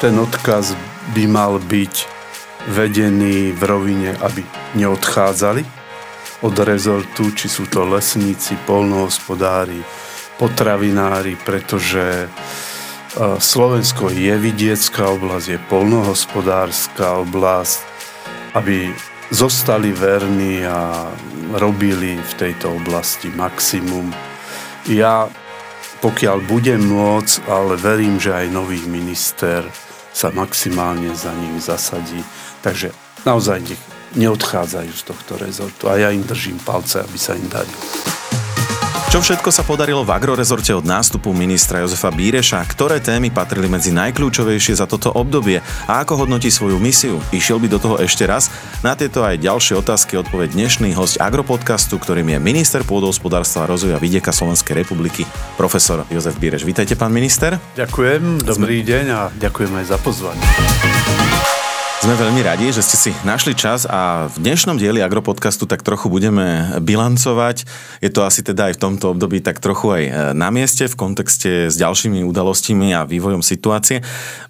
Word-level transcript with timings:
ten 0.00 0.16
odkaz 0.16 0.72
by 1.12 1.24
mal 1.28 1.60
byť 1.60 1.94
vedený 2.72 3.52
v 3.56 3.62
rovine, 3.64 4.10
aby 4.20 4.44
neodchádzali 4.76 5.64
od 6.40 6.54
rezortu, 6.56 7.32
či 7.36 7.52
sú 7.52 7.68
to 7.68 7.84
lesníci, 7.84 8.56
polnohospodári, 8.64 9.84
potravinári, 10.40 11.36
pretože 11.36 12.28
Slovensko 13.40 14.08
je 14.08 14.34
vidiecká 14.40 15.10
oblasť, 15.20 15.46
je 15.52 15.58
polnohospodárska 15.68 17.20
oblasť, 17.26 17.78
aby 18.56 18.88
zostali 19.28 19.92
verní 19.92 20.64
a 20.64 21.10
robili 21.58 22.16
v 22.16 22.32
tejto 22.38 22.72
oblasti 22.78 23.28
maximum. 23.34 24.14
Ja, 24.88 25.28
pokiaľ 26.00 26.48
budem 26.48 26.80
môcť, 26.80 27.44
ale 27.48 27.76
verím, 27.76 28.16
že 28.16 28.32
aj 28.32 28.48
nový 28.48 28.80
minister 28.88 29.64
sa 30.10 30.32
maximálne 30.32 31.12
za 31.12 31.32
ním 31.36 31.60
zasadí. 31.60 32.24
Takže 32.64 32.92
naozaj 33.24 33.60
nech 33.64 33.82
neodchádzajú 34.16 34.92
z 34.96 35.02
tohto 35.06 35.38
rezortu 35.38 35.86
a 35.86 36.00
ja 36.00 36.08
im 36.10 36.26
držím 36.26 36.58
palce, 36.60 37.04
aby 37.04 37.18
sa 37.20 37.38
im 37.38 37.46
darilo. 37.46 37.78
Čo 39.10 39.18
všetko 39.18 39.50
sa 39.50 39.66
podarilo 39.66 40.06
v 40.06 40.14
agrorezorte 40.14 40.70
od 40.70 40.86
nástupu 40.86 41.34
ministra 41.34 41.82
Jozefa 41.82 42.14
Bíreša, 42.14 42.62
ktoré 42.62 43.02
témy 43.02 43.34
patrili 43.34 43.66
medzi 43.66 43.90
najkľúčovejšie 43.90 44.78
za 44.78 44.86
toto 44.86 45.10
obdobie 45.10 45.58
a 45.90 46.06
ako 46.06 46.22
hodnotí 46.22 46.46
svoju 46.46 46.78
misiu? 46.78 47.18
Išiel 47.34 47.58
by 47.58 47.74
do 47.74 47.82
toho 47.82 47.98
ešte 47.98 48.22
raz? 48.22 48.54
Na 48.86 48.94
tieto 48.94 49.26
aj 49.26 49.42
ďalšie 49.42 49.82
otázky 49.82 50.14
odpoveď 50.14 50.54
dnešný 50.54 50.94
host 50.94 51.18
Agropodcastu, 51.18 51.98
ktorým 51.98 52.30
je 52.30 52.38
minister 52.38 52.86
pôdohospodárstva 52.86 53.66
a 53.66 53.74
rozvoja 53.74 53.98
vidieka 53.98 54.30
Slovenskej 54.30 54.78
republiky, 54.86 55.26
profesor 55.58 56.06
Jozef 56.06 56.38
Bíreš. 56.38 56.62
Vítajte, 56.62 56.94
pán 56.94 57.10
minister. 57.10 57.58
Ďakujem, 57.74 58.46
dobrý 58.46 58.86
deň 58.86 59.04
a 59.10 59.20
ďakujem 59.34 59.74
aj 59.74 59.84
za 59.90 59.98
pozvanie. 59.98 60.46
Sme 62.00 62.16
veľmi 62.16 62.40
radi, 62.40 62.72
že 62.72 62.80
ste 62.80 62.96
si 62.96 63.10
našli 63.28 63.52
čas 63.52 63.84
a 63.84 64.32
v 64.32 64.40
dnešnom 64.40 64.80
dieli 64.80 65.04
Agropodcastu 65.04 65.68
tak 65.68 65.84
trochu 65.84 66.08
budeme 66.08 66.80
bilancovať. 66.80 67.68
Je 68.00 68.08
to 68.08 68.24
asi 68.24 68.40
teda 68.40 68.72
aj 68.72 68.80
v 68.80 68.82
tomto 68.88 69.12
období 69.12 69.44
tak 69.44 69.60
trochu 69.60 69.92
aj 69.92 70.02
e, 70.08 70.12
na 70.32 70.48
mieste 70.48 70.88
v 70.88 70.96
kontexte 70.96 71.68
s 71.68 71.76
ďalšími 71.76 72.24
udalosťami 72.24 72.96
a 72.96 73.04
vývojom 73.04 73.44
situácie. 73.44 74.00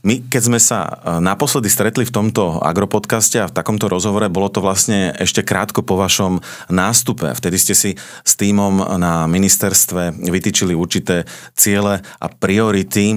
My, 0.07 0.23
keď 0.31 0.43
sme 0.47 0.63
sa 0.63 0.79
e, 0.87 1.19
naposledy 1.19 1.67
stretli 1.67 2.07
v 2.07 2.15
tomto 2.15 2.63
Agropodcaste 2.63 3.43
a 3.43 3.51
v 3.51 3.57
takomto 3.59 3.91
rozhovore, 3.91 4.31
bolo 4.31 4.47
to 4.47 4.63
vlastne 4.63 5.11
ešte 5.19 5.43
krátko 5.43 5.83
po 5.83 5.99
vašom 5.99 6.39
nástupe. 6.71 7.35
Vtedy 7.35 7.59
ste 7.59 7.75
si 7.75 7.91
s 8.23 8.39
týmom 8.39 8.95
na 8.95 9.27
ministerstve 9.27 10.23
vytýčili 10.23 10.71
určité 10.71 11.27
ciele 11.59 11.99
a 12.23 12.27
priority, 12.31 13.11
e, 13.11 13.17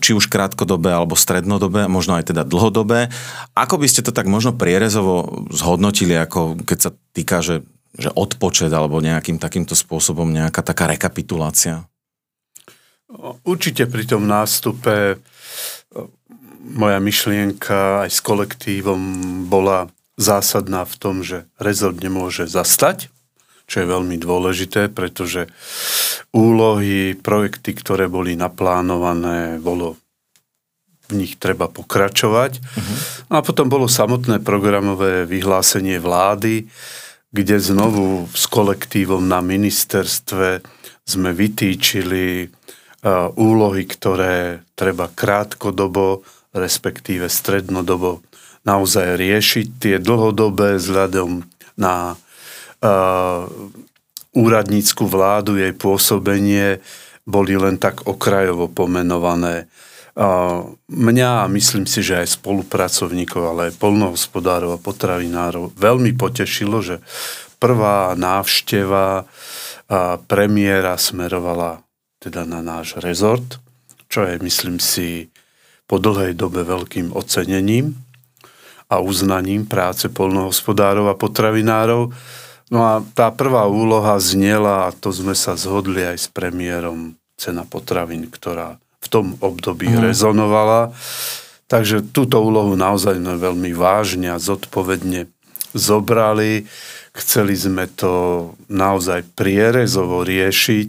či 0.00 0.16
už 0.16 0.32
krátkodobé 0.32 0.96
alebo 0.96 1.12
strednodobé, 1.12 1.92
možno 1.92 2.16
aj 2.16 2.32
teda 2.32 2.40
dlhodobé. 2.40 3.12
A 3.52 3.65
ako 3.66 3.82
by 3.82 3.86
ste 3.90 4.06
to 4.06 4.14
tak 4.14 4.30
možno 4.30 4.54
prierezovo 4.54 5.42
zhodnotili, 5.50 6.14
ako 6.14 6.62
keď 6.62 6.78
sa 6.78 6.90
týka, 7.10 7.42
že, 7.42 7.66
že 7.98 8.14
odpočet 8.14 8.70
alebo 8.70 9.02
nejakým 9.02 9.42
takýmto 9.42 9.74
spôsobom 9.74 10.30
nejaká 10.30 10.62
taká 10.62 10.86
rekapitulácia? 10.86 11.82
Určite 13.42 13.90
pri 13.90 14.06
tom 14.06 14.30
nástupe 14.30 15.18
moja 16.62 16.98
myšlienka 17.02 18.06
aj 18.06 18.10
s 18.14 18.20
kolektívom 18.22 19.02
bola 19.50 19.90
zásadná 20.14 20.86
v 20.86 20.94
tom, 20.98 21.26
že 21.26 21.46
rezort 21.58 21.98
nemôže 21.98 22.46
zastať, 22.46 23.10
čo 23.66 23.76
je 23.82 23.86
veľmi 23.86 24.16
dôležité, 24.18 24.90
pretože 24.90 25.50
úlohy, 26.30 27.18
projekty, 27.18 27.74
ktoré 27.74 28.06
boli 28.06 28.38
naplánované, 28.38 29.58
bolo 29.58 29.98
v 31.10 31.24
nich 31.24 31.38
treba 31.38 31.70
pokračovať. 31.70 32.52
Uh-huh. 32.58 32.96
a 33.30 33.42
potom 33.42 33.70
bolo 33.70 33.86
samotné 33.86 34.42
programové 34.42 35.26
vyhlásenie 35.26 36.02
vlády, 36.02 36.66
kde 37.30 37.56
znovu 37.58 38.26
s 38.32 38.46
kolektívom 38.48 39.22
na 39.26 39.44
ministerstve 39.44 40.64
sme 41.06 41.30
vytýčili 41.30 42.46
uh, 42.46 43.30
úlohy, 43.38 43.86
ktoré 43.86 44.66
treba 44.74 45.06
krátkodobo, 45.12 46.26
respektíve 46.56 47.30
strednodobo 47.30 48.24
naozaj 48.66 49.14
riešiť. 49.14 49.66
Tie 49.78 49.96
dlhodobé 50.02 50.80
vzhľadom 50.80 51.46
na 51.78 52.16
uh, 52.16 53.46
úradnícku 54.34 55.06
vládu, 55.06 55.56
jej 55.56 55.70
pôsobenie 55.72 56.82
boli 57.26 57.58
len 57.58 57.78
tak 57.78 58.06
okrajovo 58.06 58.70
pomenované 58.70 59.66
mňa 60.88 61.30
myslím 61.52 61.84
si, 61.84 62.00
že 62.00 62.24
aj 62.24 62.40
spolupracovníkov, 62.40 63.42
ale 63.44 63.60
aj 63.68 63.78
polnohospodárov 63.78 64.76
a 64.76 64.82
potravinárov 64.82 65.76
veľmi 65.76 66.16
potešilo, 66.16 66.80
že 66.80 67.04
prvá 67.60 68.16
návšteva 68.16 69.28
premiéra 70.24 70.96
smerovala 70.96 71.84
teda 72.16 72.48
na 72.48 72.64
náš 72.64 72.96
rezort, 72.98 73.60
čo 74.08 74.24
je, 74.24 74.40
myslím 74.40 74.80
si, 74.80 75.28
po 75.86 76.00
dlhej 76.00 76.34
dobe 76.34 76.64
veľkým 76.66 77.14
ocenením 77.14 77.94
a 78.88 78.98
uznaním 78.98 79.68
práce 79.68 80.08
polnohospodárov 80.10 81.12
a 81.12 81.18
potravinárov. 81.18 82.10
No 82.72 82.78
a 82.82 83.04
tá 83.14 83.30
prvá 83.30 83.70
úloha 83.70 84.18
znela, 84.18 84.90
a 84.90 84.94
to 84.96 85.14
sme 85.14 85.38
sa 85.38 85.54
zhodli 85.54 86.02
aj 86.02 86.18
s 86.18 86.28
premiérom, 86.32 87.14
cena 87.38 87.62
potravín, 87.62 88.26
ktorá 88.26 88.80
v 89.06 89.08
tom 89.08 89.26
období 89.38 89.86
mm. 89.86 90.10
rezonovala. 90.10 90.90
Takže 91.66 92.02
túto 92.14 92.42
úlohu 92.42 92.74
naozaj 92.74 93.18
veľmi 93.18 93.74
vážne 93.74 94.34
a 94.34 94.42
zodpovedne 94.42 95.30
zobrali. 95.74 96.66
Chceli 97.16 97.54
sme 97.56 97.88
to 97.88 98.52
naozaj 98.68 99.24
prierezovo 99.34 100.22
riešiť. 100.22 100.88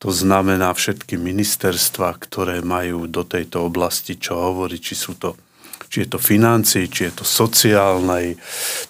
To 0.00 0.08
znamená 0.08 0.72
všetky 0.72 1.20
ministerstva, 1.20 2.16
ktoré 2.16 2.64
majú 2.64 3.06
do 3.10 3.22
tejto 3.22 3.68
oblasti 3.68 4.16
čo 4.16 4.40
hovoriť, 4.40 4.80
či 4.80 4.94
sú 4.94 5.14
to 5.18 5.34
či 5.86 6.02
je 6.02 6.08
to 6.10 6.18
financí, 6.18 6.90
či 6.90 7.08
je 7.08 7.22
to 7.22 7.24
sociálnej, 7.24 8.34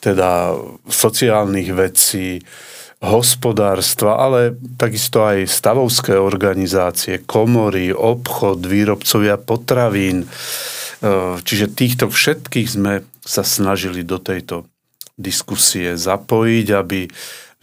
teda 0.00 0.56
sociálnych 0.88 1.68
vecí, 1.76 2.40
hospodárstva, 3.06 4.18
ale 4.18 4.58
takisto 4.74 5.22
aj 5.22 5.46
stavovské 5.46 6.18
organizácie, 6.18 7.22
komory, 7.22 7.94
obchod, 7.94 8.66
výrobcovia 8.66 9.38
potravín. 9.38 10.26
E, 10.26 10.28
čiže 11.40 11.72
týchto 11.72 12.10
všetkých 12.10 12.68
sme 12.68 13.06
sa 13.22 13.46
snažili 13.46 14.02
do 14.02 14.18
tejto 14.18 14.66
diskusie 15.14 15.94
zapojiť, 15.94 16.66
aby 16.74 17.06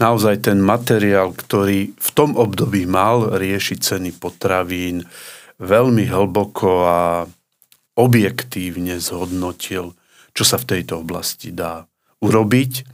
naozaj 0.02 0.50
ten 0.50 0.58
materiál, 0.64 1.36
ktorý 1.36 1.94
v 1.94 2.10
tom 2.16 2.34
období 2.40 2.88
mal 2.88 3.36
riešiť 3.38 3.78
ceny 3.78 4.10
potravín, 4.18 5.06
veľmi 5.62 6.10
hlboko 6.10 6.70
a 6.88 7.02
objektívne 7.94 8.98
zhodnotil, 8.98 9.94
čo 10.34 10.44
sa 10.44 10.58
v 10.58 10.78
tejto 10.78 11.06
oblasti 11.06 11.54
dá 11.54 11.86
urobiť 12.26 12.93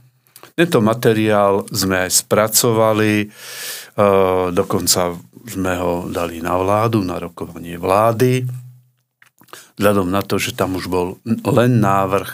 tento 0.54 0.78
materiál 0.84 1.66
sme 1.70 2.06
aj 2.08 2.26
spracovali, 2.26 3.12
e, 3.24 3.26
dokonca 4.50 5.14
sme 5.46 5.72
ho 5.80 6.06
dali 6.06 6.38
na 6.44 6.58
vládu, 6.60 7.00
na 7.02 7.16
rokovanie 7.16 7.80
vlády, 7.80 8.44
vzhľadom 9.80 10.08
na 10.12 10.20
to, 10.20 10.36
že 10.36 10.52
tam 10.52 10.76
už 10.76 10.86
bol 10.92 11.16
len 11.26 11.80
návrh, 11.80 12.28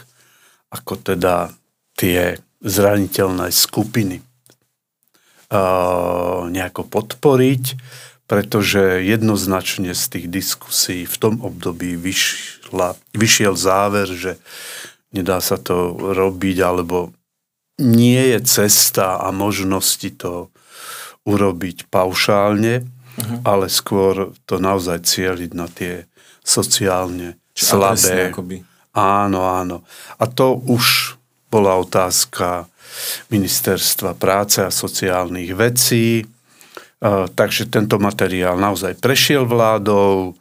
ako 0.74 0.98
teda 0.98 1.54
tie 1.94 2.42
zraniteľné 2.60 3.54
skupiny 3.54 4.20
e, 4.20 4.24
nejako 6.50 6.82
podporiť, 6.90 7.64
pretože 8.26 9.06
jednoznačne 9.06 9.94
z 9.94 10.04
tých 10.10 10.26
diskusí 10.26 11.06
v 11.06 11.16
tom 11.16 11.34
období 11.46 11.94
vyšla, 11.94 12.98
vyšiel 13.14 13.54
záver, 13.54 14.10
že 14.10 14.34
nedá 15.14 15.38
sa 15.38 15.56
to 15.56 15.94
robiť, 15.94 16.56
alebo 16.58 17.14
nie 17.76 18.36
je 18.36 18.38
cesta 18.44 19.20
a 19.20 19.28
možnosti 19.32 20.08
to 20.16 20.48
urobiť 21.26 21.90
paušálne, 21.92 22.86
uh-huh. 22.86 23.38
ale 23.44 23.68
skôr 23.68 24.32
to 24.48 24.56
naozaj 24.56 25.04
cieliť 25.04 25.50
na 25.52 25.68
tie 25.68 26.08
sociálne 26.40 27.36
Čiže 27.52 27.66
slabé. 27.66 28.20
Áno, 28.96 29.40
áno. 29.44 29.84
A 30.16 30.24
to 30.24 30.56
už 30.56 31.16
bola 31.52 31.76
otázka 31.76 32.64
ministerstva 33.28 34.16
práce 34.16 34.64
a 34.64 34.72
sociálnych 34.72 35.52
vecí. 35.52 36.24
Takže 37.36 37.68
tento 37.68 38.00
materiál 38.00 38.56
naozaj 38.56 38.96
prešiel 38.96 39.44
vládou, 39.44 40.32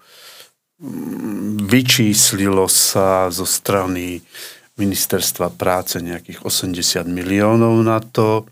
vyčíslilo 1.68 2.68
sa 2.72 3.28
zo 3.32 3.44
strany 3.44 4.24
ministerstva 4.76 5.56
práce 5.56 6.04
nejakých 6.04 6.44
80 6.44 7.08
miliónov 7.08 7.80
na 7.84 8.04
to, 8.04 8.44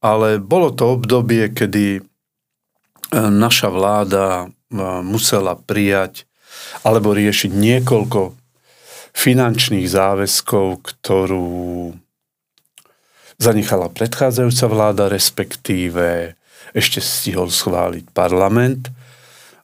ale 0.00 0.40
bolo 0.40 0.72
to 0.72 0.96
obdobie, 0.96 1.52
kedy 1.52 2.00
e, 2.00 2.02
naša 3.16 3.68
vláda 3.68 4.26
e, 4.44 4.46
musela 5.04 5.54
prijať 5.54 6.24
alebo 6.84 7.12
riešiť 7.12 7.52
niekoľko 7.52 8.32
finančných 9.12 9.84
záväzkov, 9.84 10.66
ktorú 10.80 11.92
zanechala 13.40 13.88
predchádzajúca 13.92 14.66
vláda, 14.68 15.04
respektíve 15.12 16.36
ešte 16.76 17.00
stihol 17.02 17.50
schváliť 17.50 18.12
parlament 18.14 18.92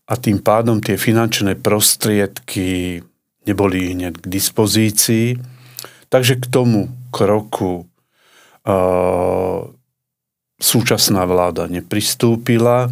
a 0.07 0.15
tým 0.19 0.43
pádom 0.43 0.83
tie 0.83 0.99
finančné 0.99 1.59
prostriedky 1.61 3.01
neboli 3.47 3.95
hneď 3.95 4.19
k 4.19 4.27
dispozícii. 4.27 5.56
Takže 6.17 6.41
k 6.41 6.49
tomu 6.49 6.89
kroku 7.13 7.85
uh, 7.85 9.69
súčasná 10.57 11.29
vláda 11.29 11.69
nepristúpila, 11.69 12.89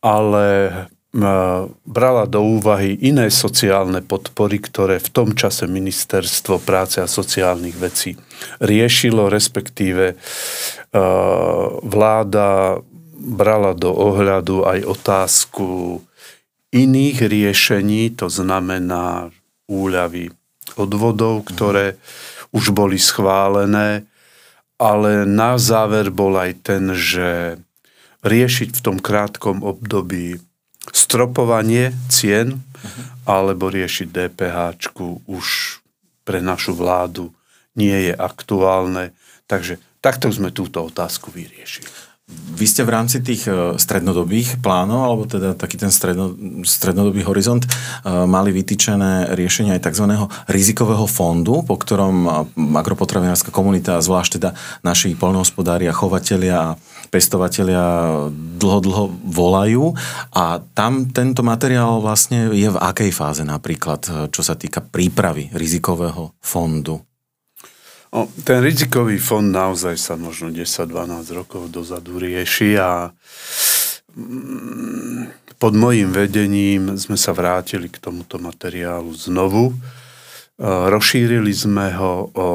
ale 0.00 0.46
brala 1.84 2.24
do 2.26 2.42
úvahy 2.42 2.96
iné 2.96 3.28
sociálne 3.28 4.00
podpory, 4.02 4.58
ktoré 4.58 4.96
v 4.98 5.12
tom 5.12 5.36
čase 5.36 5.68
Ministerstvo 5.68 6.58
práce 6.64 6.98
a 6.98 7.06
sociálnych 7.06 7.76
vecí 7.76 8.18
riešilo, 8.58 9.30
respektíve 9.30 10.16
vláda 11.86 12.80
brala 13.14 13.78
do 13.78 13.94
ohľadu 13.94 14.66
aj 14.66 14.80
otázku 14.90 16.02
iných 16.74 17.18
riešení, 17.30 18.10
to 18.18 18.26
znamená 18.26 19.30
úľavy 19.70 20.34
odvodov, 20.74 21.46
ktoré 21.48 22.00
už 22.54 22.72
boli 22.72 22.96
schválené, 22.96 24.06
ale 24.80 25.28
na 25.28 25.58
záver 25.60 26.10
bol 26.10 26.34
aj 26.34 26.52
ten, 26.64 26.94
že 26.94 27.58
riešiť 28.24 28.70
v 28.74 28.82
tom 28.82 28.96
krátkom 28.98 29.60
období 29.60 30.40
stropovanie 30.90 31.92
cien 32.08 32.60
alebo 33.24 33.72
riešiť 33.72 34.08
DPH 34.08 34.58
už 35.24 35.46
pre 36.24 36.40
našu 36.40 36.76
vládu 36.76 37.32
nie 37.76 38.10
je 38.10 38.14
aktuálne. 38.16 39.12
Takže 39.44 39.76
takto 40.00 40.32
sme 40.32 40.54
túto 40.54 40.84
otázku 40.84 41.28
vyriešili. 41.32 41.88
Vy 42.54 42.70
ste 42.70 42.86
v 42.86 42.94
rámci 42.94 43.18
tých 43.18 43.50
e, 43.50 43.74
strednodobých 43.76 44.62
plánov, 44.62 45.00
alebo 45.02 45.22
teda 45.26 45.58
taký 45.58 45.74
ten 45.74 45.90
stredno, 45.90 46.32
strednodobý 46.62 47.26
horizont, 47.26 47.66
e, 47.66 47.68
mali 48.06 48.54
vytýčené 48.54 49.34
riešenie 49.34 49.74
aj 49.74 49.90
tzv. 49.90 50.06
rizikového 50.46 51.04
fondu, 51.10 51.66
po 51.66 51.74
ktorom 51.74 52.16
e, 52.24 52.30
agropotravinárska 52.78 53.50
komunita, 53.50 53.98
zvlášť 53.98 54.30
teda 54.38 54.50
naši 54.86 55.18
poľnohospodári 55.18 55.90
a 55.90 55.98
chovatelia 55.98 56.56
a 56.56 56.76
pestovatelia 57.10 57.82
dlho, 58.32 58.80
dlho 58.80 59.04
volajú. 59.28 59.92
A 60.32 60.62
tam 60.78 61.10
tento 61.10 61.42
materiál 61.42 61.98
vlastne 62.00 62.54
je 62.54 62.70
v 62.70 62.78
akej 62.80 63.10
fáze 63.10 63.42
napríklad, 63.42 64.30
čo 64.30 64.42
sa 64.46 64.54
týka 64.54 64.80
prípravy 64.80 65.50
rizikového 65.52 66.32
fondu? 66.40 67.02
O, 68.14 68.30
ten 68.46 68.62
rizikový 68.62 69.18
fond 69.18 69.50
naozaj 69.50 69.98
sa 69.98 70.14
možno 70.14 70.54
10-12 70.54 71.34
rokov 71.34 71.66
dozadu 71.66 72.22
rieši 72.22 72.78
a 72.78 73.10
mm, 74.14 75.58
pod 75.58 75.74
mojim 75.74 76.14
vedením 76.14 76.94
sme 76.94 77.18
sa 77.18 77.34
vrátili 77.34 77.90
k 77.90 77.98
tomuto 77.98 78.38
materiálu 78.38 79.10
znovu. 79.18 79.74
E, 79.74 79.74
rozšírili 80.62 81.50
sme 81.50 81.90
ho 81.98 82.30
o, 82.30 82.48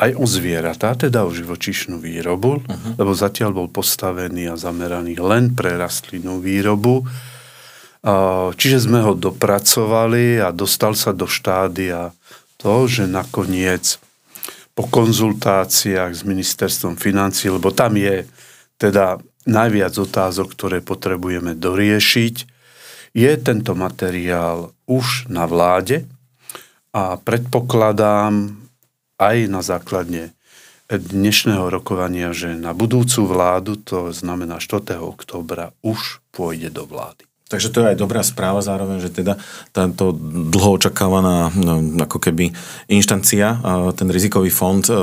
aj 0.00 0.10
o 0.16 0.24
zvieratá, 0.24 0.96
teda 0.96 1.28
o 1.28 1.30
živočišnú 1.30 2.00
výrobu, 2.00 2.64
uh-huh. 2.64 2.96
lebo 2.96 3.12
zatiaľ 3.12 3.52
bol 3.52 3.68
postavený 3.68 4.48
a 4.48 4.56
zameraný 4.56 5.20
len 5.20 5.52
pre 5.52 5.76
rastlinnú 5.76 6.40
výrobu. 6.40 7.04
E, 7.04 8.16
čiže 8.56 8.88
sme 8.88 9.04
ho 9.04 9.12
dopracovali 9.12 10.40
a 10.40 10.48
dostal 10.48 10.96
sa 10.96 11.12
do 11.12 11.28
štádia 11.28 12.08
to, 12.64 12.88
že 12.88 13.04
nakoniec 13.04 14.00
po 14.72 14.88
konzultáciách 14.88 16.16
s 16.16 16.24
ministerstvom 16.24 16.96
financí, 16.96 17.52
lebo 17.52 17.68
tam 17.68 18.00
je 18.00 18.24
teda 18.80 19.20
najviac 19.44 19.92
otázok, 19.92 20.56
ktoré 20.56 20.80
potrebujeme 20.80 21.52
doriešiť, 21.52 22.34
je 23.14 23.32
tento 23.38 23.76
materiál 23.76 24.72
už 24.88 25.28
na 25.28 25.44
vláde 25.44 26.08
a 26.90 27.20
predpokladám 27.20 28.56
aj 29.20 29.36
na 29.46 29.60
základne 29.60 30.32
dnešného 30.88 31.68
rokovania, 31.70 32.34
že 32.34 32.58
na 32.58 32.74
budúcu 32.74 33.28
vládu, 33.28 33.78
to 33.78 34.10
znamená 34.10 34.58
4. 34.58 34.98
oktobra, 34.98 35.70
už 35.84 36.24
pôjde 36.34 36.72
do 36.74 36.88
vlády. 36.88 37.28
Takže 37.44 37.68
to 37.68 37.84
je 37.84 37.90
aj 37.92 38.00
dobrá 38.00 38.24
správa 38.24 38.64
zároveň, 38.64 39.04
že 39.04 39.12
teda 39.12 39.36
táto 39.76 40.16
dlho 40.48 40.80
očakávaná 40.80 41.52
no, 41.52 42.00
ako 42.00 42.16
keby 42.16 42.56
inštancia, 42.88 43.60
ten 43.92 44.08
rizikový 44.08 44.48
fond 44.48 44.80
e, 44.88 44.92
e, 44.92 44.98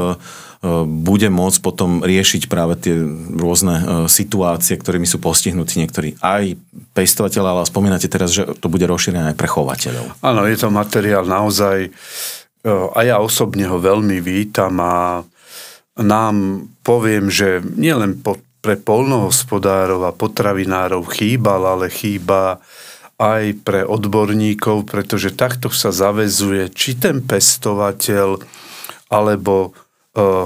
bude 0.89 1.29
môcť 1.29 1.59
potom 1.61 2.01
riešiť 2.01 2.49
práve 2.49 2.81
tie 2.81 2.97
rôzne 3.37 3.75
e, 3.77 3.83
situácie, 4.09 4.73
ktorými 4.73 5.05
sú 5.05 5.21
postihnutí 5.21 5.85
niektorí 5.85 6.17
aj 6.17 6.57
pestovateľ, 6.97 7.43
ale 7.45 7.69
spomínate 7.69 8.09
teraz, 8.09 8.33
že 8.33 8.49
to 8.57 8.73
bude 8.73 8.89
rozšírené 8.89 9.31
aj 9.31 9.37
pre 9.37 9.45
chovateľov. 9.45 10.25
Áno, 10.25 10.41
je 10.49 10.57
to 10.57 10.73
materiál 10.73 11.29
naozaj, 11.29 11.93
a 12.67 12.99
ja 13.01 13.17
osobne 13.17 13.65
ho 13.65 13.81
veľmi 13.81 14.21
vítam 14.21 14.77
a 14.77 15.25
nám 15.97 16.65
poviem, 16.85 17.33
že 17.33 17.61
nielen 17.73 18.21
po 18.21 18.37
pre 18.61 18.77
polnohospodárov 18.77 20.05
a 20.05 20.13
potravinárov 20.13 21.09
chýbal, 21.09 21.65
ale 21.65 21.89
chýba 21.89 22.61
aj 23.17 23.61
pre 23.61 23.81
odborníkov, 23.85 24.89
pretože 24.89 25.33
takto 25.33 25.69
sa 25.69 25.93
zavezuje 25.93 26.69
či 26.73 26.97
ten 26.97 27.21
pestovateľ 27.21 28.41
alebo 29.09 29.69
e, 29.69 29.69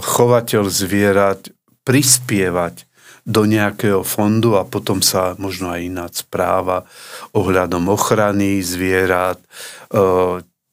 chovateľ 0.03 0.63
zvierat 0.67 1.51
prispievať 1.87 2.87
do 3.25 3.47
nejakého 3.47 4.05
fondu 4.05 4.59
a 4.59 4.67
potom 4.67 4.99
sa 4.99 5.33
možno 5.39 5.71
aj 5.71 5.81
iná 5.81 6.07
správa 6.11 6.83
ohľadom 7.31 7.89
ochrany 7.89 8.59
zvierat, 8.59 9.39
e, 9.39 9.47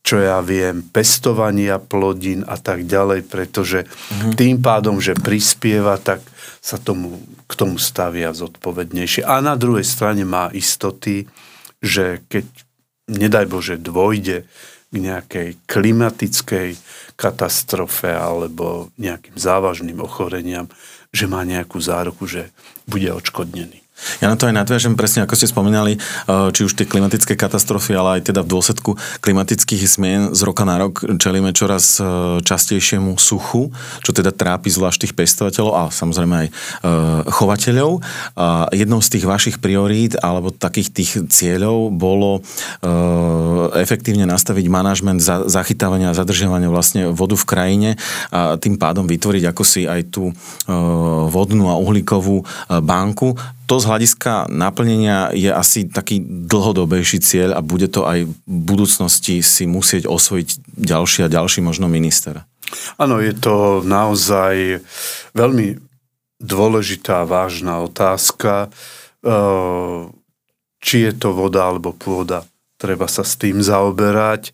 čo 0.03 0.19
ja 0.19 0.43
viem, 0.43 0.83
pestovania 0.83 1.79
plodín 1.79 2.43
a 2.43 2.59
tak 2.59 2.91
ďalej, 2.91 3.31
pretože 3.31 3.87
mm-hmm. 3.87 4.35
tým 4.35 4.59
pádom, 4.59 4.99
že 4.99 5.15
prispieva, 5.15 5.95
tak 5.95 6.27
sa 6.59 6.79
tomu, 6.79 7.23
k 7.47 7.53
tomu 7.55 7.79
stavia 7.79 8.35
zodpovednejšie. 8.35 9.23
A 9.23 9.39
na 9.39 9.55
druhej 9.55 9.87
strane 9.87 10.27
má 10.27 10.51
istoty, 10.51 11.27
že 11.79 12.23
keď, 12.27 12.47
nedaj 13.11 13.47
Bože, 13.47 13.75
dôjde 13.79 14.47
k 14.93 14.95
nejakej 14.95 15.49
klimatickej 15.67 16.79
katastrofe 17.19 18.11
alebo 18.11 18.91
nejakým 18.99 19.39
závažným 19.39 19.99
ochoreniam, 20.03 20.71
že 21.11 21.31
má 21.31 21.47
nejakú 21.47 21.79
záruku, 21.83 22.27
že 22.27 22.51
bude 22.87 23.11
odškodnený. 23.11 23.82
Ja 24.19 24.31
na 24.31 24.37
to 24.39 24.51
aj 24.51 24.55
nadviažem 24.55 24.99
presne, 24.99 25.23
ako 25.25 25.35
ste 25.39 25.51
spomínali, 25.51 25.97
eh, 25.97 26.51
či 26.51 26.67
už 26.67 26.75
tie 26.75 26.87
klimatické 26.87 27.39
katastrofy, 27.39 27.95
ale 27.95 28.21
aj 28.21 28.33
teda 28.33 28.41
v 28.43 28.51
dôsledku 28.51 28.99
klimatických 29.23 29.83
zmien 29.87 30.23
z 30.35 30.41
roka 30.43 30.67
na 30.67 30.79
rok 30.79 31.03
čelíme 31.19 31.55
čoraz 31.55 31.99
eh, 32.03 32.07
častejšiemu 32.43 33.15
suchu, 33.17 33.71
čo 34.03 34.11
teda 34.11 34.35
trápi 34.35 34.69
zvlášť 34.71 35.09
tých 35.09 35.15
pestovateľov 35.15 35.73
a 35.75 35.83
samozrejme 35.91 36.35
aj 36.35 36.49
eh, 36.49 36.55
chovateľov. 37.31 38.03
A 38.39 38.67
jednou 38.75 38.99
z 39.03 39.19
tých 39.19 39.25
vašich 39.27 39.57
priorít 39.63 40.19
alebo 40.19 40.51
takých 40.51 40.89
tých 40.93 41.11
cieľov 41.29 41.95
bolo 41.95 42.45
efektívne 43.77 44.25
nastaviť 44.27 44.67
manažment 44.69 45.21
zachytávania 45.23 46.11
a 46.11 46.19
zadržiavania 46.19 46.73
vlastne 46.73 47.13
vodu 47.13 47.37
v 47.37 47.49
krajine 47.49 47.91
a 48.33 48.57
tým 48.57 48.77
pádom 48.77 49.07
vytvoriť 49.07 49.45
ako 49.53 49.63
si 49.63 49.85
aj 49.87 50.13
tú 50.13 50.33
vodnú 51.31 51.71
a 51.71 51.79
uhlíkovú 51.79 52.45
banku 52.83 53.37
to 53.73 53.81
z 53.81 53.89
hľadiska 53.93 54.49
naplnenia 54.49 55.37
je 55.37 55.53
asi 55.53 55.85
taký 55.85 56.25
dlhodobejší 56.25 57.21
cieľ 57.21 57.55
a 57.55 57.61
bude 57.61 57.93
to 57.93 58.09
aj 58.09 58.25
v 58.25 58.35
budúcnosti 58.49 59.45
si 59.45 59.69
musieť 59.69 60.09
osvojiť 60.09 60.65
ďalší 60.81 61.29
a 61.29 61.33
ďalší 61.33 61.61
možno 61.61 61.93
minister. 61.93 62.49
Áno, 62.97 63.21
je 63.21 63.37
to 63.37 63.85
naozaj 63.85 64.81
veľmi 65.37 65.77
dôležitá, 66.41 67.29
vážna 67.29 67.85
otázka. 67.85 68.73
Ehm, 69.21 70.17
či 70.83 71.07
je 71.07 71.13
to 71.15 71.37
voda 71.37 71.71
alebo 71.71 71.95
pôda, 71.95 72.43
treba 72.81 73.07
sa 73.07 73.23
s 73.23 73.39
tým 73.39 73.63
zaoberať. 73.63 74.51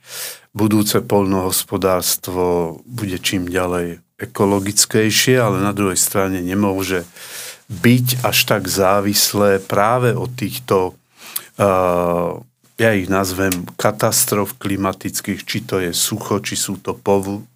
Budúce 0.52 1.00
polnohospodárstvo 1.00 2.76
bude 2.84 3.16
čím 3.22 3.48
ďalej 3.48 4.04
ekologickejšie, 4.18 5.38
ale 5.38 5.62
na 5.62 5.70
druhej 5.70 5.96
strane 5.96 6.42
nemôže 6.42 7.06
byť 7.68 8.24
až 8.24 8.38
tak 8.48 8.64
závislé 8.64 9.60
práve 9.60 10.16
od 10.16 10.32
týchto, 10.32 10.96
uh, 11.60 12.40
ja 12.80 12.90
ich 12.96 13.12
nazvem 13.12 13.52
katastrof 13.76 14.56
klimatických, 14.56 15.44
či 15.44 15.58
to 15.68 15.76
je 15.82 15.92
sucho, 15.92 16.40
či 16.40 16.56
sú 16.56 16.80
to 16.80 16.96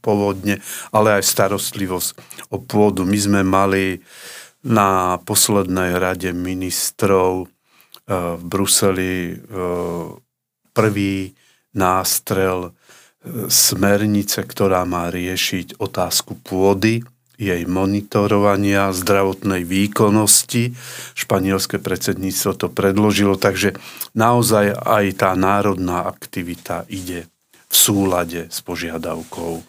povodne, 0.04 0.60
ale 0.92 1.08
aj 1.16 1.24
starostlivosť 1.24 2.08
o 2.52 2.60
pôdu. 2.60 3.08
My 3.08 3.18
sme 3.18 3.40
mali 3.40 4.04
na 4.62 5.16
poslednej 5.24 5.96
rade 5.96 6.28
ministrov 6.36 7.48
uh, 7.48 8.36
v 8.36 8.42
Bruseli 8.44 9.14
uh, 9.32 10.12
prvý 10.76 11.32
nástrel 11.72 12.76
smernice, 13.48 14.42
ktorá 14.42 14.82
má 14.82 15.06
riešiť 15.06 15.78
otázku 15.78 16.42
pôdy, 16.42 17.06
jej 17.42 17.66
monitorovania, 17.66 18.94
zdravotnej 18.94 19.66
výkonnosti. 19.66 20.78
Španielské 21.18 21.82
predsedníctvo 21.82 22.50
to 22.54 22.66
predložilo, 22.70 23.34
takže 23.34 23.74
naozaj 24.14 24.78
aj 24.78 25.04
tá 25.18 25.34
národná 25.34 26.06
aktivita 26.06 26.86
ide 26.86 27.26
v 27.66 27.74
súlade 27.74 28.46
s 28.46 28.62
požiadavkou 28.62 29.52
e, 29.58 29.62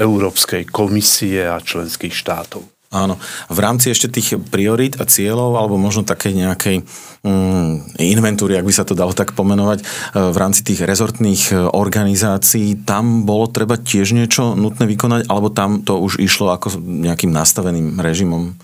Európskej 0.00 0.64
komisie 0.64 1.44
a 1.44 1.60
členských 1.60 2.16
štátov. 2.16 2.79
Áno. 2.90 3.22
V 3.46 3.58
rámci 3.62 3.94
ešte 3.94 4.10
tých 4.10 4.34
priorít 4.50 4.98
a 4.98 5.06
cieľov, 5.06 5.54
alebo 5.54 5.78
možno 5.78 6.02
také 6.02 6.34
nejakej 6.34 6.82
mm, 7.22 8.02
inventúry, 8.02 8.58
ak 8.58 8.66
by 8.66 8.74
sa 8.74 8.82
to 8.82 8.98
dalo 8.98 9.14
tak 9.14 9.30
pomenovať, 9.38 9.78
e, 9.78 9.84
v 10.18 10.36
rámci 10.36 10.66
tých 10.66 10.82
rezortných 10.82 11.54
e, 11.54 11.70
organizácií, 11.70 12.82
tam 12.82 13.22
bolo 13.22 13.46
treba 13.46 13.78
tiež 13.78 14.10
niečo 14.10 14.58
nutné 14.58 14.90
vykonať, 14.90 15.30
alebo 15.30 15.54
tam 15.54 15.86
to 15.86 16.02
už 16.02 16.18
išlo 16.18 16.50
ako 16.50 16.82
nejakým 16.82 17.30
nastaveným 17.30 18.02
režimom 18.02 18.58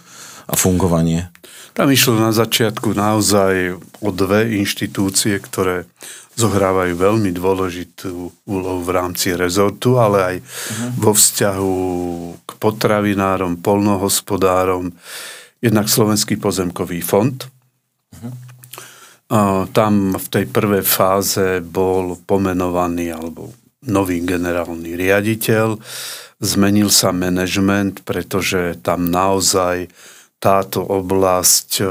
a 0.50 0.54
fungovanie? 0.58 1.30
Tam 1.78 1.86
išlo 1.86 2.18
na 2.18 2.34
začiatku 2.34 2.98
naozaj 2.98 3.78
o 4.02 4.10
dve 4.10 4.58
inštitúcie, 4.58 5.38
ktoré 5.38 5.86
zohrávajú 6.36 6.92
veľmi 7.00 7.32
dôležitú 7.32 8.12
úlohu 8.44 8.80
v 8.84 8.90
rámci 8.92 9.32
rezortu, 9.32 9.96
ale 9.96 10.18
aj 10.20 10.36
uh-huh. 10.44 10.90
vo 11.00 11.12
vzťahu 11.16 11.76
k 12.44 12.50
potravinárom, 12.60 13.64
polnohospodárom, 13.64 14.92
jednak 15.64 15.88
Slovenský 15.88 16.36
pozemkový 16.36 17.00
fond. 17.00 17.40
Uh-huh. 17.40 18.32
A 19.26 19.64
tam 19.72 20.14
v 20.14 20.26
tej 20.28 20.44
prvej 20.46 20.84
fáze 20.84 21.64
bol 21.64 22.20
pomenovaný 22.28 23.16
alebo 23.16 23.50
nový 23.88 24.20
generálny 24.22 24.94
riaditeľ. 24.94 25.80
Zmenil 26.36 26.92
sa 26.92 27.16
manažment, 27.16 28.04
pretože 28.04 28.76
tam 28.84 29.08
naozaj 29.08 29.88
táto 30.36 30.84
oblasť 30.84 31.80
e, 31.80 31.84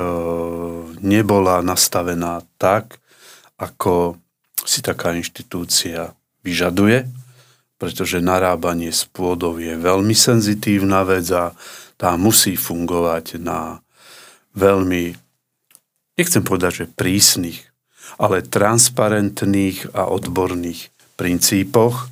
nebola 1.01 1.65
nastavená 1.65 2.45
tak, 2.61 3.01
ako 3.57 4.21
si 4.65 4.81
taká 4.81 5.13
inštitúcia 5.13 6.17
vyžaduje, 6.41 7.05
pretože 7.77 8.23
narábanie 8.23 8.89
s 8.89 9.05
pôdou 9.05 9.61
je 9.61 9.77
veľmi 9.77 10.17
senzitívna 10.17 11.05
vec 11.05 11.29
a 11.31 11.53
tá 11.95 12.17
musí 12.19 12.57
fungovať 12.59 13.39
na 13.39 13.79
veľmi, 14.55 15.15
nechcem 16.17 16.43
povedať, 16.43 16.71
že 16.85 16.93
prísnych, 16.95 17.59
ale 18.17 18.45
transparentných 18.45 19.91
a 19.95 20.07
odborných 20.07 20.91
princípoch. 21.19 22.11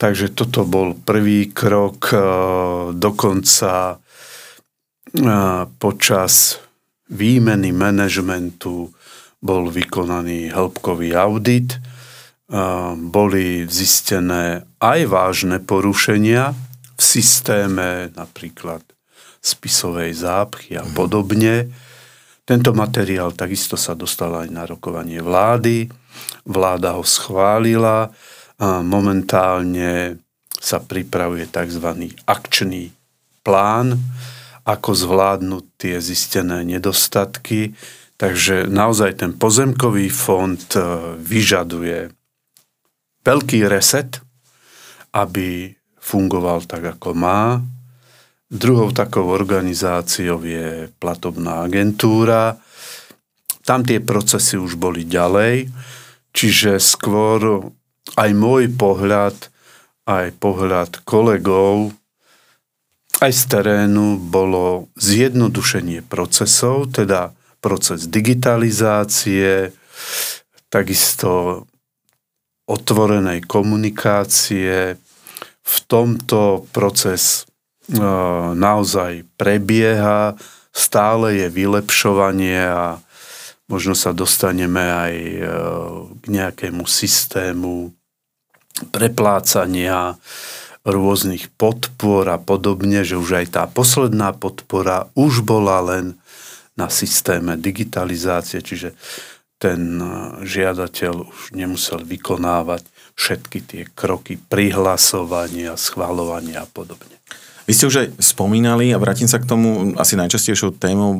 Takže 0.00 0.32
toto 0.32 0.64
bol 0.64 0.96
prvý 0.96 1.52
krok, 1.52 2.08
e, 2.08 2.16
dokonca 2.96 3.72
e, 3.92 3.96
počas 5.76 6.56
výmeny 7.12 7.68
manažmentu 7.74 8.88
bol 9.40 9.72
vykonaný 9.72 10.52
hĺbkový 10.52 11.16
audit, 11.16 11.80
boli 12.98 13.64
zistené 13.64 14.68
aj 14.82 15.00
vážne 15.06 15.58
porušenia 15.62 16.52
v 16.98 17.02
systéme 17.02 18.12
napríklad 18.12 18.84
spisovej 19.40 20.12
zápchy 20.12 20.76
a 20.76 20.84
mhm. 20.84 20.92
podobne. 20.92 21.56
Tento 22.44 22.76
materiál 22.76 23.32
takisto 23.32 23.78
sa 23.78 23.96
dostal 23.96 24.34
aj 24.36 24.48
na 24.52 24.66
rokovanie 24.68 25.22
vlády. 25.24 25.88
Vláda 26.44 26.98
ho 26.98 27.04
schválila 27.06 28.10
a 28.60 28.84
momentálne 28.84 30.20
sa 30.60 30.82
pripravuje 30.82 31.48
tzv. 31.48 32.12
akčný 32.28 32.92
plán, 33.40 33.96
ako 34.66 34.90
zvládnuť 34.92 35.64
tie 35.80 35.96
zistené 36.02 36.66
nedostatky 36.66 37.72
Takže 38.20 38.68
naozaj 38.68 39.24
ten 39.24 39.32
pozemkový 39.32 40.12
fond 40.12 40.60
e, 40.76 40.80
vyžaduje 41.16 42.12
veľký 43.24 43.64
reset, 43.64 44.20
aby 45.16 45.72
fungoval 45.96 46.68
tak, 46.68 47.00
ako 47.00 47.16
má. 47.16 47.64
Druhou 48.52 48.92
takou 48.92 49.32
organizáciou 49.32 50.44
je 50.44 50.92
platobná 51.00 51.64
agentúra. 51.64 52.60
Tam 53.64 53.88
tie 53.88 54.04
procesy 54.04 54.60
už 54.60 54.76
boli 54.76 55.08
ďalej, 55.08 55.72
čiže 56.36 56.76
skôr 56.76 57.72
aj 58.20 58.30
môj 58.36 58.68
pohľad, 58.76 59.48
aj 60.04 60.36
pohľad 60.36 61.08
kolegov 61.08 61.96
aj 63.20 63.32
z 63.36 63.42
terénu 63.52 64.16
bolo 64.16 64.88
zjednodušenie 64.96 66.00
procesov, 66.08 66.88
teda 66.88 67.36
proces 67.60 68.08
digitalizácie, 68.08 69.72
takisto 70.72 71.64
otvorenej 72.64 73.44
komunikácie. 73.44 74.96
V 75.60 75.76
tomto 75.86 76.66
proces 76.74 77.44
e, 77.90 78.00
naozaj 78.54 79.26
prebieha, 79.38 80.34
stále 80.70 81.44
je 81.44 81.46
vylepšovanie 81.50 82.62
a 82.64 82.98
možno 83.70 83.94
sa 83.94 84.10
dostaneme 84.14 84.82
aj 84.82 85.14
e, 85.14 85.38
k 86.18 86.24
nejakému 86.26 86.86
systému 86.86 87.94
preplácania 88.94 90.16
rôznych 90.86 91.52
podpor 91.60 92.24
a 92.32 92.38
podobne, 92.40 93.04
že 93.04 93.20
už 93.20 93.44
aj 93.44 93.46
tá 93.52 93.62
posledná 93.68 94.32
podpora 94.32 95.12
už 95.12 95.44
bola 95.44 95.84
len 95.84 96.16
na 96.80 96.88
systéme 96.88 97.60
digitalizácie, 97.60 98.64
čiže 98.64 98.96
ten 99.60 100.00
eh, 100.00 100.08
žiadateľ 100.48 101.28
už 101.28 101.52
nemusel 101.52 102.00
vykonávať 102.00 102.88
všetky 103.20 103.58
tie 103.68 103.82
kroky 103.92 104.40
prihlasovania, 104.40 105.76
schváľovania 105.76 106.64
a 106.64 106.68
podobne. 106.68 107.19
Vy 107.70 107.78
ste 107.78 107.86
už 107.86 107.96
aj 108.02 108.08
spomínali 108.18 108.90
a 108.90 108.98
vrátim 108.98 109.30
sa 109.30 109.38
k 109.38 109.46
tomu 109.46 109.94
asi 109.94 110.18
najčastejšou 110.18 110.74
témou 110.74 111.14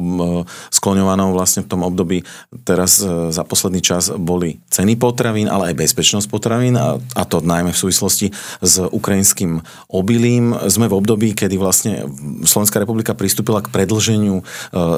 skloňovanou 0.75 1.31
vlastne 1.31 1.63
v 1.63 1.71
tom 1.71 1.87
období 1.87 2.27
teraz 2.67 2.99
e, 2.99 3.31
za 3.31 3.47
posledný 3.47 3.79
čas 3.79 4.11
boli 4.19 4.59
ceny 4.67 4.99
potravín, 4.99 5.47
ale 5.47 5.71
aj 5.71 5.79
bezpečnosť 5.79 6.27
potravín 6.27 6.75
a, 6.75 6.99
to 7.23 7.39
najmä 7.39 7.71
v 7.71 7.79
súvislosti 7.79 8.35
s 8.67 8.83
ukrajinským 8.83 9.63
obilím. 9.95 10.59
Sme 10.67 10.91
v 10.91 10.99
období, 10.99 11.39
kedy 11.39 11.55
vlastne 11.55 12.11
Slovenská 12.43 12.83
republika 12.83 13.15
pristúpila 13.15 13.63
k 13.63 13.71
predlženiu 13.71 14.43
e, 14.43 14.45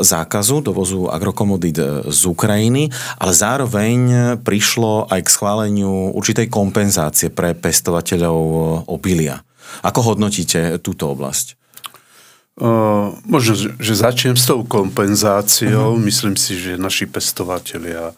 zákazu 0.01 0.65
dovozu 0.65 1.13
agrokomodít 1.13 1.77
e, 1.77 2.09
z 2.09 2.33
Ukrajiny, 2.33 2.89
ale 3.21 3.33
zároveň 3.37 3.99
prišlo 4.41 5.05
aj 5.13 5.21
k 5.21 5.29
schváleniu 5.29 6.17
určitej 6.17 6.49
kompenzácie 6.49 7.29
pre 7.29 7.53
pestovateľov 7.53 8.41
obilia. 8.89 9.45
Ako 9.81 10.13
hodnotíte 10.13 10.77
túto 10.85 11.09
oblasť? 11.09 11.57
Uh, 12.53 13.17
možno, 13.25 13.57
že 13.81 13.95
začnem 13.97 14.37
s 14.37 14.45
tou 14.45 14.61
kompenzáciou. 14.61 15.97
Uh-huh. 15.97 16.05
Myslím 16.05 16.37
si, 16.37 16.61
že 16.61 16.77
naši 16.77 17.09
pestovatelia 17.09 18.13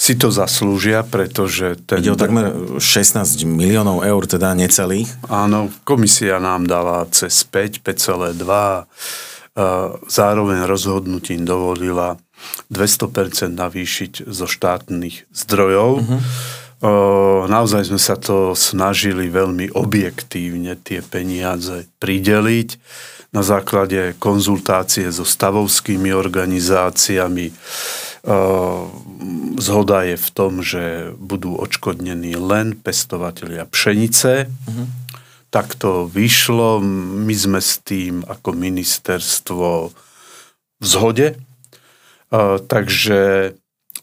si 0.00 0.16
to 0.16 0.32
zaslúžia, 0.32 1.04
pretože... 1.04 1.76
Ten... 1.84 2.00
Ide 2.00 2.16
o 2.16 2.18
takmer 2.18 2.74
16 2.80 3.44
miliónov 3.44 4.02
eur, 4.02 4.24
teda 4.24 4.56
necelých. 4.56 5.06
Áno, 5.28 5.68
komisia 5.84 6.40
nám 6.40 6.64
dala 6.64 7.04
cez 7.12 7.44
5, 7.44 7.84
5,2. 7.84 8.34
Zároveň 10.08 10.58
rozhodnutím 10.64 11.44
dovolila 11.44 12.16
200% 12.72 13.52
navýšiť 13.52 14.26
zo 14.26 14.48
štátnych 14.48 15.28
zdrojov. 15.30 15.90
Uh-huh 16.02 16.20
naozaj 17.46 17.94
sme 17.94 18.00
sa 18.02 18.18
to 18.18 18.58
snažili 18.58 19.30
veľmi 19.30 19.70
objektívne 19.70 20.74
tie 20.74 20.98
peniaze 20.98 21.86
prideliť 22.02 22.68
na 23.32 23.40
základe 23.40 24.18
konzultácie 24.20 25.08
so 25.08 25.24
stavovskými 25.24 26.12
organizáciami. 26.12 27.54
Zhoda 29.56 29.98
je 30.04 30.16
v 30.20 30.28
tom, 30.34 30.60
že 30.60 31.14
budú 31.16 31.56
odškodnení 31.56 32.36
len 32.36 32.76
pestovateľia 32.76 33.64
pšenice. 33.70 34.46
Uh-huh. 34.46 34.86
Tak 35.48 35.78
to 35.80 36.04
vyšlo. 36.10 36.84
My 37.24 37.32
sme 37.32 37.60
s 37.64 37.80
tým 37.80 38.20
ako 38.26 38.52
ministerstvo 38.52 39.90
v 40.76 40.84
zhode. 40.84 41.40
Takže 42.68 43.52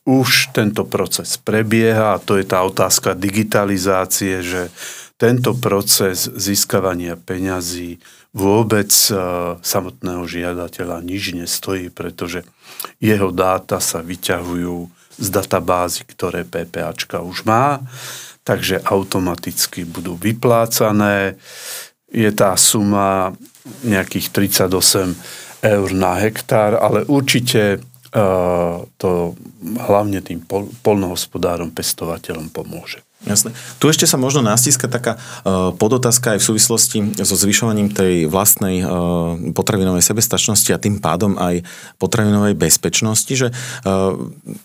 už 0.10 0.50
tento 0.58 0.90
proces 0.90 1.38
prebieha 1.38 2.18
a 2.18 2.22
to 2.22 2.42
je 2.42 2.46
tá 2.50 2.66
otázka 2.66 3.14
digitalizácie, 3.14 4.42
že 4.42 4.74
tento 5.22 5.54
proces 5.54 6.26
získavania 6.34 7.14
peňazí 7.14 8.02
vôbec 8.34 8.90
e, 8.90 9.14
samotného 9.62 10.26
žiadateľa 10.26 11.06
nič 11.06 11.38
nestojí, 11.38 11.94
pretože 11.94 12.42
jeho 12.98 13.30
dáta 13.30 13.78
sa 13.78 14.02
vyťahujú 14.02 14.90
z 15.20 15.28
databázy, 15.30 16.08
ktoré 16.10 16.48
PPAčka 16.48 17.22
už 17.22 17.46
má, 17.46 17.84
takže 18.48 18.82
automaticky 18.82 19.86
budú 19.86 20.16
vyplácané. 20.16 21.38
Je 22.10 22.32
tá 22.34 22.56
suma 22.58 23.36
nejakých 23.86 24.32
38 24.34 25.14
eur 25.60 25.90
na 25.92 26.16
hektár, 26.18 26.80
ale 26.80 27.04
určite 27.06 27.84
to 28.98 29.10
hlavne 29.62 30.20
tým 30.26 30.42
pol, 30.42 30.66
polnohospodárom, 30.82 31.70
pestovateľom 31.70 32.50
pomôže. 32.50 33.06
Jasne. 33.28 33.52
Tu 33.84 33.92
ešte 33.92 34.08
sa 34.08 34.16
možno 34.16 34.40
nastíska 34.40 34.88
taká 34.88 35.20
uh, 35.20 35.76
podotázka 35.76 36.34
aj 36.34 36.40
v 36.40 36.48
súvislosti 36.48 36.98
so 37.20 37.36
zvyšovaním 37.36 37.92
tej 37.92 38.32
vlastnej 38.32 38.80
uh, 38.80 39.36
potravinovej 39.52 40.00
sebestačnosti 40.00 40.72
a 40.72 40.80
tým 40.80 41.04
pádom 41.04 41.36
aj 41.36 41.68
potravinovej 42.00 42.56
bezpečnosti, 42.56 43.28
že 43.28 43.52
uh, 43.52 44.16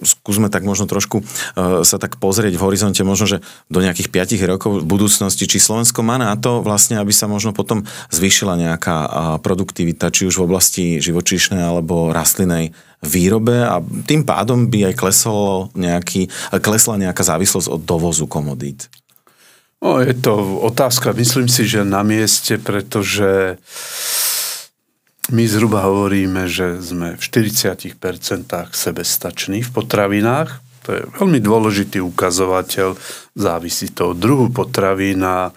skúsme 0.06 0.54
tak 0.54 0.62
možno 0.62 0.86
trošku 0.86 1.26
uh, 1.26 1.82
sa 1.82 1.98
tak 1.98 2.22
pozrieť 2.22 2.54
v 2.54 2.62
horizonte 2.62 3.02
možno, 3.02 3.26
že 3.26 3.38
do 3.66 3.82
nejakých 3.82 4.38
5 4.38 4.38
rokov 4.46 4.70
v 4.78 4.86
budúcnosti, 4.86 5.50
či 5.50 5.58
Slovensko 5.58 6.06
má 6.06 6.14
na 6.22 6.38
to 6.38 6.62
vlastne, 6.62 7.02
aby 7.02 7.10
sa 7.10 7.26
možno 7.26 7.50
potom 7.50 7.82
zvýšila 8.14 8.54
nejaká 8.54 8.96
produktivita, 9.42 10.14
či 10.14 10.30
už 10.30 10.38
v 10.38 10.46
oblasti 10.46 10.84
živočíšnej 11.02 11.58
alebo 11.58 12.14
rastlinej 12.14 12.70
výrobe 13.06 13.64
a 13.64 13.78
tým 14.08 14.24
pádom 14.24 14.66
by 14.66 14.92
aj 14.92 14.94
klesol 14.96 15.68
nejaký, 15.76 16.28
klesla 16.60 17.00
nejaká 17.00 17.22
závislosť 17.22 17.68
od 17.70 17.82
dovozu 17.84 18.26
komodít. 18.26 18.88
No, 19.84 20.00
je 20.00 20.16
to 20.16 20.64
otázka, 20.64 21.12
myslím 21.12 21.44
si, 21.44 21.68
že 21.68 21.84
na 21.84 22.00
mieste, 22.00 22.56
pretože 22.56 23.60
my 25.32 25.44
zhruba 25.48 25.84
hovoríme, 25.84 26.48
že 26.48 26.80
sme 26.80 27.16
v 27.16 27.22
40% 27.22 27.96
sebestační 28.72 29.60
v 29.64 29.70
potravinách. 29.72 30.60
To 30.84 30.88
je 30.92 31.00
veľmi 31.16 31.40
dôležitý 31.40 32.00
ukazovateľ. 32.04 32.96
Závisí 33.32 33.88
to 33.88 34.12
od 34.12 34.20
druhu 34.20 34.52
potravín 34.52 35.24
a 35.24 35.48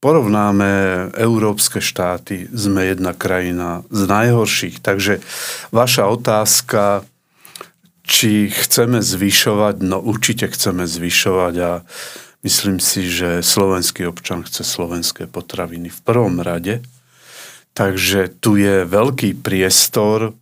porovnáme 0.00 0.70
európske 1.16 1.80
štáty, 1.80 2.46
sme 2.52 2.92
jedna 2.92 3.16
krajina 3.16 3.82
z 3.88 4.02
najhorších. 4.06 4.84
Takže 4.84 5.24
vaša 5.72 6.04
otázka, 6.12 7.06
či 8.06 8.52
chceme 8.52 9.02
zvyšovať, 9.02 9.82
no 9.82 9.98
určite 9.98 10.46
chceme 10.46 10.86
zvyšovať 10.86 11.54
a 11.58 11.70
myslím 12.46 12.78
si, 12.78 13.10
že 13.10 13.42
slovenský 13.42 14.06
občan 14.06 14.46
chce 14.46 14.62
slovenské 14.62 15.26
potraviny 15.26 15.90
v 15.90 16.00
prvom 16.06 16.38
rade. 16.38 16.86
Takže 17.76 18.32
tu 18.40 18.56
je 18.56 18.88
veľký 18.88 19.42
priestor, 19.44 20.32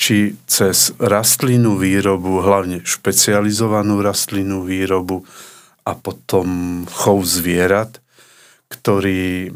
či 0.00 0.40
cez 0.48 0.96
rastlinnú 0.96 1.76
výrobu, 1.76 2.40
hlavne 2.40 2.80
špecializovanú 2.88 4.00
rastlinnú 4.00 4.64
výrobu 4.64 5.28
a 5.84 5.92
potom 5.92 6.82
chov 6.88 7.28
zvierat, 7.28 8.00
ktorý 8.70 9.52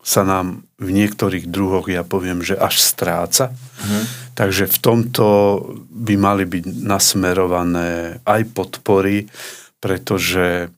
sa 0.00 0.24
nám 0.24 0.64
v 0.80 0.90
niektorých 0.96 1.46
druhoch, 1.46 1.86
ja 1.86 2.02
poviem, 2.02 2.40
že 2.40 2.56
až 2.56 2.80
stráca. 2.80 3.52
Mhm. 3.84 4.00
Takže 4.34 4.64
v 4.72 4.78
tomto 4.80 5.26
by 5.92 6.14
mali 6.16 6.48
byť 6.48 6.64
nasmerované 6.80 8.20
aj 8.24 8.42
podpory, 8.56 9.28
pretože 9.78 10.72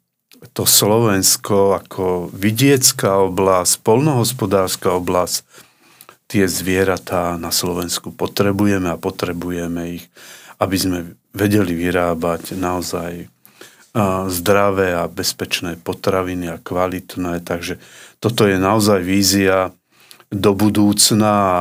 to 0.51 0.67
Slovensko 0.67 1.79
ako 1.79 2.27
vidiecká 2.35 3.23
oblasť, 3.23 3.79
polnohospodárska 3.87 4.99
oblasť, 4.99 5.47
tie 6.27 6.51
zvieratá 6.51 7.39
na 7.39 7.55
Slovensku 7.55 8.11
potrebujeme 8.11 8.91
a 8.91 8.99
potrebujeme 8.99 10.03
ich, 10.03 10.05
aby 10.59 10.77
sme 10.81 10.99
vedeli 11.31 11.79
vyrábať 11.79 12.59
naozaj 12.59 13.31
zdravé 14.29 14.97
a 14.97 15.05
bezpečné 15.05 15.77
potraviny 15.77 16.49
a 16.49 16.57
kvalitné. 16.57 17.45
Takže 17.45 17.77
toto 18.25 18.49
je 18.49 18.57
naozaj 18.57 19.05
vízia 19.05 19.77
do 20.33 20.57
budúcna 20.57 21.33
a 21.33 21.57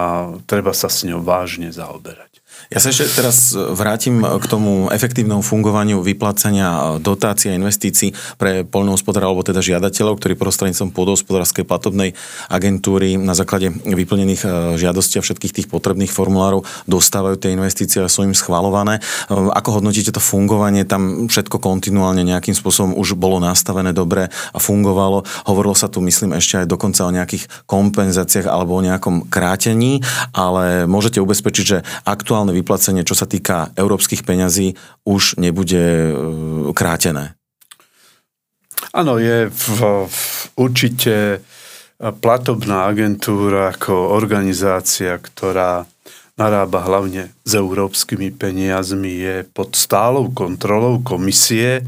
treba 0.47 0.71
sa 0.71 0.87
s 0.87 1.03
ňou 1.03 1.19
vážne 1.19 1.75
zaoberať. 1.75 2.30
Ja 2.69 2.77
sa 2.77 2.93
ešte 2.93 3.09
teraz 3.17 3.55
vrátim 3.55 4.21
k 4.21 4.45
tomu 4.45 4.91
efektívnemu 4.93 5.41
fungovaniu 5.41 6.05
vyplácania 6.05 7.01
dotácií 7.01 7.49
a 7.49 7.57
investícií 7.57 8.13
pre 8.37 8.67
poľnohospodára 8.67 9.25
alebo 9.25 9.41
teda 9.41 9.63
žiadateľov, 9.63 10.21
ktorí 10.21 10.37
prostredníctvom 10.37 10.93
pôdohospodárskej 10.93 11.65
platobnej 11.65 12.13
agentúry 12.51 13.17
na 13.17 13.33
základe 13.33 13.71
vyplnených 13.71 14.41
e, 14.43 14.47
žiadostí 14.77 15.17
a 15.17 15.25
všetkých 15.25 15.55
tých 15.63 15.67
potrebných 15.71 16.11
formulárov 16.11 16.67
dostávajú 16.85 17.39
tie 17.39 17.55
investície 17.55 18.03
a 18.03 18.11
sú 18.11 18.27
im 18.27 18.35
schvalované. 18.37 18.99
E, 18.99 19.01
ako 19.31 19.81
hodnotíte 19.81 20.13
to 20.13 20.21
fungovanie? 20.21 20.83
Tam 20.83 21.31
všetko 21.31 21.57
kontinuálne 21.63 22.21
nejakým 22.27 22.53
spôsobom 22.53 22.93
už 22.99 23.15
bolo 23.15 23.39
nastavené 23.39 23.95
dobre 23.95 24.27
a 24.29 24.57
fungovalo. 24.59 25.23
Hovorilo 25.47 25.73
sa 25.73 25.87
tu, 25.87 26.03
myslím, 26.03 26.35
ešte 26.35 26.63
aj 26.63 26.67
dokonca 26.67 27.07
o 27.07 27.15
nejakých 27.15 27.47
kompenzáciách 27.65 28.47
alebo 28.51 28.75
o 28.77 28.85
nejakom 28.85 29.31
krátení, 29.31 30.03
ale 30.35 30.85
môžete 30.85 31.23
ubezpečiť, 31.23 31.65
že 31.65 31.77
aktuálne 32.03 32.50
vyplacenie, 32.51 33.07
čo 33.07 33.15
sa 33.15 33.27
týka 33.27 33.71
európskych 33.75 34.23
peňazí, 34.23 34.75
už 35.07 35.39
nebude 35.41 35.79
e, 35.79 36.13
krátené. 36.75 37.35
Áno, 38.91 39.21
je 39.21 39.47
v, 39.47 39.65
v, 40.09 40.19
určite 40.59 41.39
platobná 42.01 42.89
agentúra 42.89 43.71
ako 43.71 44.17
organizácia, 44.17 45.21
ktorá 45.21 45.85
narába 46.33 46.81
hlavne 46.81 47.29
s 47.45 47.51
európskymi 47.53 48.33
peniazmi, 48.33 49.21
je 49.21 49.35
pod 49.53 49.77
stálou 49.77 50.33
kontrolou 50.33 50.97
komisie. 51.05 51.85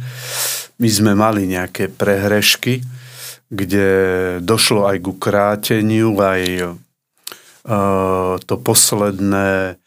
My 0.77 0.89
sme 0.93 1.17
mali 1.17 1.49
nejaké 1.49 1.89
prehrešky, 1.89 2.85
kde 3.49 3.87
došlo 4.45 4.85
aj 4.85 4.97
ku 5.01 5.17
kráteniu, 5.17 6.13
aj 6.21 6.41
e, 6.45 6.69
to 8.45 8.55
posledné 8.61 9.81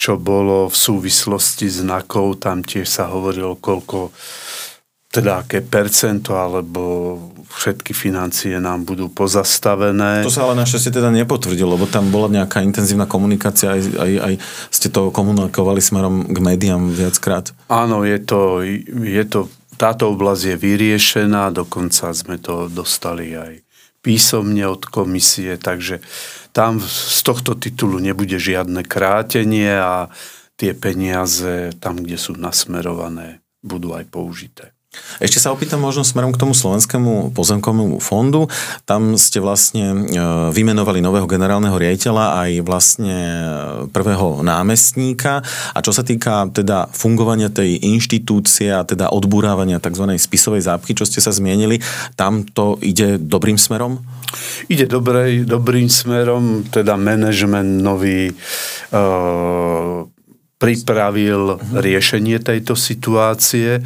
čo 0.00 0.16
bolo 0.16 0.72
v 0.72 0.76
súvislosti 0.80 1.68
znakov, 1.68 2.40
tam 2.40 2.64
tiež 2.64 2.88
sa 2.88 3.12
hovorilo, 3.12 3.60
koľko 3.60 4.08
teda 5.10 5.44
aké 5.44 5.60
percento, 5.60 6.38
alebo 6.38 7.18
všetky 7.50 7.90
financie 7.92 8.56
nám 8.62 8.86
budú 8.86 9.10
pozastavené. 9.10 10.22
To 10.22 10.32
sa 10.32 10.46
ale 10.46 10.62
našťastie 10.62 10.94
teda 10.94 11.10
nepotvrdilo, 11.10 11.74
lebo 11.74 11.84
tam 11.90 12.08
bola 12.08 12.30
nejaká 12.30 12.62
intenzívna 12.62 13.10
komunikácia, 13.10 13.74
aj, 13.74 13.82
aj, 13.98 14.12
aj 14.22 14.34
ste 14.70 14.88
to 14.88 15.10
komunikovali 15.10 15.82
smerom 15.82 16.30
k 16.30 16.38
médiám 16.38 16.94
viackrát. 16.94 17.50
Áno, 17.66 18.06
je 18.06 18.22
to, 18.22 18.62
je 19.04 19.24
to, 19.26 19.50
táto 19.76 20.14
oblasť 20.14 20.54
je 20.54 20.56
vyriešená, 20.56 21.50
dokonca 21.52 22.14
sme 22.14 22.38
to 22.38 22.70
dostali 22.70 23.34
aj 23.34 23.66
písomne 24.00 24.64
od 24.64 24.88
komisie, 24.88 25.60
takže 25.60 26.00
tam 26.56 26.80
z 26.80 27.20
tohto 27.22 27.54
titulu 27.54 28.00
nebude 28.00 28.40
žiadne 28.40 28.82
krátenie 28.82 29.76
a 29.76 30.08
tie 30.56 30.76
peniaze 30.76 31.72
tam, 31.78 32.00
kde 32.00 32.16
sú 32.16 32.36
nasmerované, 32.36 33.44
budú 33.60 33.96
aj 33.96 34.04
použité. 34.08 34.72
Ešte 35.22 35.38
sa 35.38 35.54
opýtam 35.54 35.78
možno 35.78 36.02
smerom 36.02 36.34
k 36.34 36.40
tomu 36.42 36.50
slovenskému 36.50 37.30
pozemkovému 37.30 38.02
fondu. 38.02 38.50
Tam 38.90 39.14
ste 39.14 39.38
vlastne 39.38 39.94
e, 39.94 39.96
vymenovali 40.50 40.98
nového 40.98 41.30
generálneho 41.30 41.78
riaditeľa 41.78 42.42
aj 42.42 42.50
vlastne 42.66 43.14
e, 43.14 43.44
prvého 43.86 44.42
námestníka. 44.42 45.46
A 45.46 45.78
čo 45.78 45.94
sa 45.94 46.02
týka 46.02 46.50
teda 46.50 46.90
fungovania 46.90 47.54
tej 47.54 47.78
inštitúcie 47.86 48.74
a 48.74 48.82
teda 48.82 49.14
odburávania 49.14 49.78
tzv. 49.78 50.10
spisovej 50.10 50.66
zápchy, 50.66 50.98
čo 50.98 51.06
ste 51.06 51.22
sa 51.22 51.30
zmienili, 51.30 51.78
tam 52.18 52.42
to 52.42 52.74
ide 52.82 53.22
dobrým 53.22 53.62
smerom? 53.62 54.02
Ide 54.66 54.90
dobrej, 54.90 55.46
dobrým 55.46 55.86
smerom, 55.86 56.66
teda 56.66 56.98
manažment 56.98 57.78
nový 57.78 58.30
e, 58.30 58.34
pripravil 60.60 61.56
riešenie 61.72 62.36
tejto 62.36 62.76
situácie. 62.76 63.80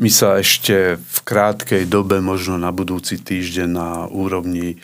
My 0.00 0.08
sa 0.08 0.40
ešte 0.40 0.96
v 0.96 1.18
krátkej 1.20 1.84
dobe, 1.84 2.24
možno 2.24 2.56
na 2.56 2.72
budúci 2.72 3.20
týždeň 3.20 3.68
na 3.68 3.90
úrovni 4.08 4.74
e, 4.74 4.76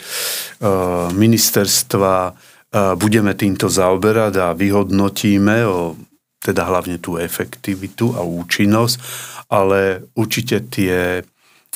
ministerstva 1.17 2.15
e, 2.29 2.33
budeme 3.01 3.33
týmto 3.33 3.73
zaoberať 3.73 4.35
a 4.37 4.47
vyhodnotíme 4.53 5.65
o, 5.65 5.97
teda 6.45 6.69
hlavne 6.69 7.01
tú 7.01 7.17
efektivitu 7.17 8.13
a 8.15 8.21
účinnosť, 8.21 8.97
ale 9.49 10.05
určite 10.13 10.61
tie 10.69 11.25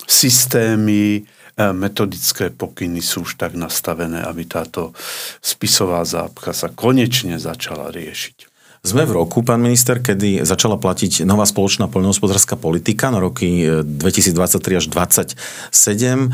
systémy, 0.05 1.24
E, 1.55 1.70
metodické 1.70 2.50
pokyny 2.50 2.98
sú 2.98 3.22
už 3.22 3.38
tak 3.38 3.55
nastavené, 3.55 4.27
aby 4.27 4.42
táto 4.42 4.90
spisová 5.38 6.03
zápcha 6.03 6.50
sa 6.50 6.66
konečne 6.66 7.38
začala 7.38 7.94
riešiť. 7.94 8.53
Sme 8.85 9.09
v 9.09 9.16
roku, 9.16 9.40
pán 9.40 9.64
minister, 9.64 9.97
kedy 10.05 10.44
začala 10.44 10.77
platiť 10.77 11.25
nová 11.25 11.49
spoločná 11.49 11.88
poľnohospodárska 11.88 12.61
politika 12.61 13.09
na 13.09 13.16
roky 13.16 13.64
2023 13.81 14.61
e, 14.61 14.77
až 14.77 14.85
2027. 14.92 15.73
E, 15.73 16.29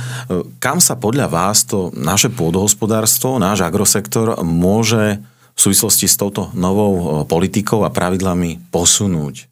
kam 0.58 0.82
sa 0.82 0.98
podľa 0.98 1.30
vás 1.30 1.62
to 1.62 1.94
naše 1.94 2.26
pôdohospodárstvo, 2.26 3.38
náš 3.38 3.62
agrosektor 3.62 4.42
môže 4.42 5.22
v 5.54 5.60
súvislosti 5.62 6.10
s 6.10 6.18
touto 6.18 6.50
novou 6.58 7.22
politikou 7.22 7.86
a 7.86 7.94
pravidlami 7.94 8.58
posunúť? 8.74 9.46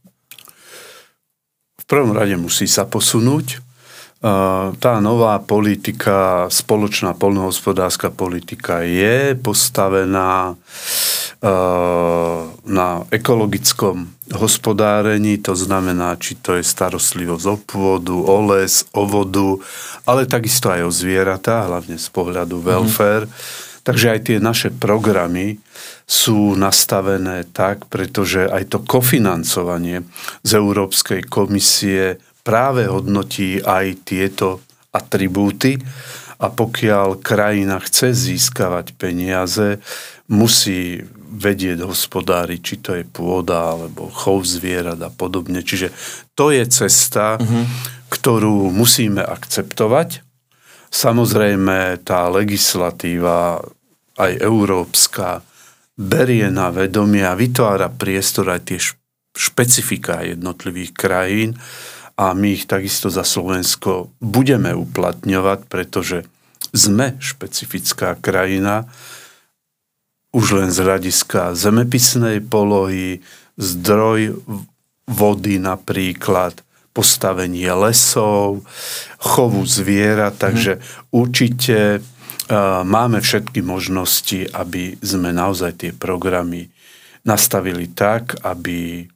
V 1.78 1.84
prvom 1.86 2.10
rade 2.10 2.34
musí 2.34 2.66
sa 2.66 2.82
posunúť. 2.82 3.62
Tá 4.82 4.92
nová 4.98 5.38
politika, 5.38 6.50
spoločná 6.50 7.14
polnohospodárska 7.14 8.10
politika 8.10 8.82
je 8.82 9.38
postavená 9.38 10.58
na 12.68 13.06
ekologickom 13.14 14.10
hospodárení, 14.34 15.38
to 15.38 15.54
znamená, 15.54 16.18
či 16.18 16.34
to 16.34 16.58
je 16.58 16.66
starostlivosť 16.66 17.46
o 17.46 17.56
pôdu, 17.62 18.26
o 18.26 18.38
les, 18.50 18.82
o 18.90 19.06
vodu, 19.06 19.62
ale 20.02 20.26
takisto 20.26 20.66
aj 20.66 20.82
o 20.82 20.90
zvieratá, 20.90 21.70
hlavne 21.70 21.94
z 21.94 22.08
pohľadu 22.10 22.58
mhm. 22.58 22.64
welfare. 22.66 23.26
Mm. 23.30 23.34
Takže 23.86 24.06
aj 24.12 24.20
tie 24.20 24.36
naše 24.36 24.68
programy 24.68 25.56
sú 26.04 26.52
nastavené 26.58 27.48
tak, 27.48 27.88
pretože 27.88 28.44
aj 28.44 28.68
to 28.68 28.78
kofinancovanie 28.84 30.04
z 30.44 30.50
Európskej 30.60 31.24
komisie 31.24 32.20
práve 32.44 32.84
hodnotí 32.84 33.64
aj 33.64 34.04
tieto 34.04 34.60
atribúty 34.92 35.80
a 36.36 36.52
pokiaľ 36.52 37.16
krajina 37.24 37.80
chce 37.80 38.12
získavať 38.12 38.92
peniaze, 38.92 39.80
musí 40.28 41.00
vedieť 41.38 41.86
hospodári, 41.86 42.58
či 42.58 42.82
to 42.82 42.98
je 42.98 43.06
pôda 43.06 43.78
alebo 43.78 44.10
chov 44.10 44.42
zvierat 44.42 44.98
a 44.98 45.10
podobne. 45.10 45.62
Čiže 45.62 45.94
to 46.34 46.50
je 46.50 46.66
cesta, 46.66 47.38
uh-huh. 47.38 47.64
ktorú 48.10 48.74
musíme 48.74 49.22
akceptovať. 49.22 50.26
Samozrejme, 50.90 52.02
tá 52.02 52.26
legislatíva, 52.32 53.62
aj 54.18 54.32
európska, 54.42 55.46
berie 55.98 56.50
na 56.50 56.74
vedomie 56.74 57.22
a 57.22 57.38
vytvára 57.38 57.90
priestor 57.90 58.50
aj 58.50 58.60
tie 58.70 58.78
špecifika 59.34 60.26
jednotlivých 60.26 60.94
krajín 60.94 61.54
a 62.18 62.34
my 62.34 62.58
ich 62.58 62.66
takisto 62.66 63.10
za 63.10 63.22
Slovensko 63.22 64.10
budeme 64.18 64.74
uplatňovať, 64.74 65.58
pretože 65.70 66.26
sme 66.74 67.14
špecifická 67.22 68.18
krajina, 68.18 68.90
už 70.32 70.60
len 70.60 70.68
z 70.68 70.84
hľadiska 70.84 71.56
zemepisnej 71.56 72.44
polohy, 72.44 73.24
zdroj 73.56 74.38
vody 75.08 75.56
napríklad, 75.56 76.60
postavenie 76.92 77.70
lesov, 77.72 78.66
chovu 79.22 79.62
zviera, 79.62 80.34
takže 80.34 80.82
určite 81.14 82.02
uh, 82.02 82.82
máme 82.82 83.22
všetky 83.22 83.62
možnosti, 83.62 84.50
aby 84.50 84.98
sme 84.98 85.30
naozaj 85.30 85.72
tie 85.78 85.92
programy 85.94 86.66
nastavili 87.22 87.86
tak, 87.94 88.42
aby 88.42 89.06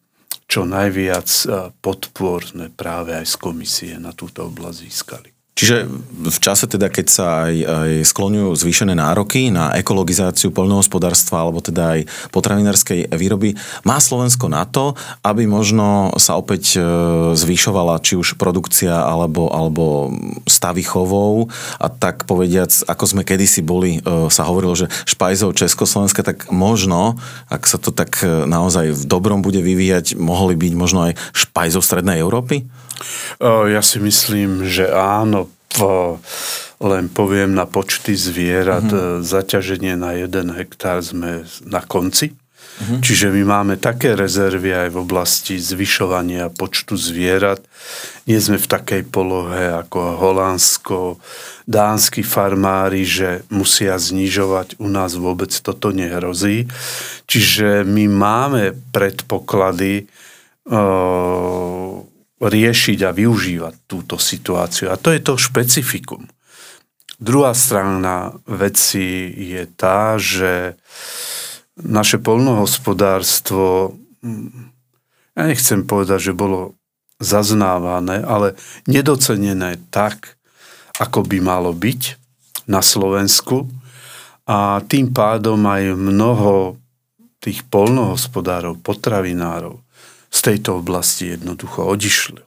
čo 0.47 0.69
najviac 0.69 1.49
podpor 1.81 2.45
sme 2.45 2.69
práve 2.69 3.17
aj 3.17 3.25
z 3.25 3.37
komisie 3.41 3.93
na 3.97 4.13
túto 4.13 4.45
oblasť 4.45 4.79
získali. 4.85 5.32
Čiže 5.53 5.85
v 6.33 6.39
čase 6.41 6.65
teda, 6.65 6.89
keď 6.89 7.07
sa 7.13 7.27
aj, 7.45 7.55
aj 7.61 7.91
skloňujú 8.09 8.57
zvýšené 8.57 8.97
nároky 8.97 9.53
na 9.53 9.77
ekologizáciu 9.77 10.49
poľnohospodárstva 10.49 11.45
alebo 11.45 11.61
teda 11.61 12.01
aj 12.01 12.09
potravinárskej 12.33 13.13
výroby, 13.13 13.53
má 13.85 14.01
Slovensko 14.01 14.49
na 14.49 14.65
to, 14.65 14.97
aby 15.21 15.45
možno 15.45 16.17
sa 16.17 16.41
opäť 16.41 16.81
e, 16.81 16.83
zvyšovala 17.37 18.01
či 18.01 18.17
už 18.17 18.41
produkcia 18.41 18.97
alebo, 19.05 19.53
alebo 19.53 20.17
stavy 20.49 20.89
chovov 20.89 21.53
a 21.77 21.93
tak 21.93 22.25
povediac, 22.25 22.73
ako 22.89 23.05
sme 23.05 23.23
kedysi 23.23 23.61
boli, 23.61 24.01
e, 24.01 24.33
sa 24.33 24.49
hovorilo, 24.49 24.73
že 24.73 24.89
špajzov 25.05 25.53
Československa, 25.53 26.25
tak 26.25 26.49
možno, 26.49 27.21
ak 27.53 27.69
sa 27.69 27.77
to 27.77 27.93
tak 27.93 28.25
e, 28.25 28.49
naozaj 28.49 28.97
v 28.97 29.05
dobrom 29.05 29.45
bude 29.45 29.61
vyvíjať, 29.61 30.17
mohli 30.17 30.57
byť 30.57 30.73
možno 30.73 31.13
aj 31.13 31.21
špajzov 31.37 31.85
Strednej 31.85 32.25
Európy? 32.25 32.65
Ja 33.43 33.83
si 33.83 33.99
myslím, 34.03 34.67
že 34.67 34.91
áno. 34.93 35.49
Len 36.83 37.07
poviem 37.09 37.55
na 37.55 37.65
počty 37.65 38.13
zvierat, 38.19 38.85
mm-hmm. 38.85 39.23
zaťaženie 39.23 39.95
na 39.95 40.19
jeden 40.19 40.51
hektár 40.53 40.99
sme 41.01 41.47
na 41.63 41.81
konci. 41.81 42.35
Mm-hmm. 42.35 43.01
Čiže 43.05 43.27
my 43.31 43.43
máme 43.47 43.75
také 43.79 44.19
rezervy 44.19 44.75
aj 44.75 44.89
v 44.91 45.01
oblasti 45.01 45.61
zvyšovania 45.63 46.51
počtu 46.51 46.99
zvierat. 46.99 47.63
Nie 48.27 48.43
sme 48.43 48.59
v 48.59 48.67
takej 48.67 49.03
polohe 49.09 49.71
ako 49.71 50.19
Holandsko, 50.19 51.23
dánsky 51.71 52.27
farmári, 52.27 53.07
že 53.07 53.47
musia 53.53 53.95
znižovať. 53.95 54.83
U 54.83 54.91
nás 54.91 55.15
vôbec 55.15 55.55
toto 55.55 55.95
nehrozí. 55.95 56.67
Čiže 57.31 57.87
my 57.87 58.05
máme 58.11 58.75
predpoklady 58.91 60.11
riešiť 62.43 62.99
a 63.07 63.15
využívať 63.15 63.87
túto 63.87 64.19
situáciu. 64.19 64.91
A 64.91 64.99
to 64.99 65.15
je 65.15 65.23
to 65.23 65.39
špecifikum. 65.39 66.27
Druhá 67.23 67.55
strana 67.55 68.35
veci 68.51 69.31
je 69.31 69.63
tá, 69.79 70.19
že 70.19 70.75
naše 71.79 72.19
polnohospodárstvo, 72.19 73.95
hm, 74.27 74.75
ja 75.39 75.43
nechcem 75.47 75.87
povedať, 75.87 76.35
že 76.35 76.35
bolo 76.35 76.75
zaznávané, 77.23 78.27
ale 78.27 78.59
nedocenené 78.91 79.79
tak, 79.95 80.35
ako 80.99 81.23
by 81.23 81.39
malo 81.39 81.71
byť 81.71 82.19
na 82.67 82.83
Slovensku. 82.83 83.71
A 84.51 84.83
tým 84.91 85.15
pádom 85.15 85.63
aj 85.63 85.95
mnoho 85.95 86.75
tých 87.39 87.63
polnohospodárov, 87.71 88.83
potravinárov 88.83 89.79
z 90.33 90.39
tejto 90.41 90.81
oblasti 90.81 91.37
jednoducho 91.37 91.85
odišli. 91.85 92.41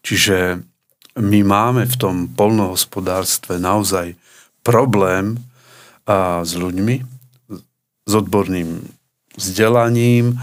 Čiže 0.00 0.64
my 1.20 1.40
máme 1.44 1.84
v 1.84 1.96
tom 2.00 2.16
polnohospodárstve 2.32 3.60
naozaj 3.60 4.16
problém 4.64 5.36
a, 6.08 6.40
s 6.40 6.56
ľuďmi, 6.56 6.96
s 8.08 8.12
odborným 8.16 8.80
vzdelaním 9.36 10.40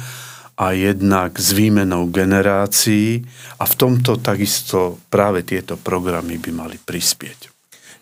a 0.56 0.72
jednak 0.72 1.36
s 1.36 1.52
výmenou 1.52 2.08
generácií 2.14 3.26
a 3.60 3.64
v 3.66 3.74
tomto 3.76 4.22
takisto 4.22 5.02
práve 5.10 5.44
tieto 5.44 5.76
programy 5.76 6.38
by 6.38 6.52
mali 6.54 6.78
prispieť. 6.80 7.55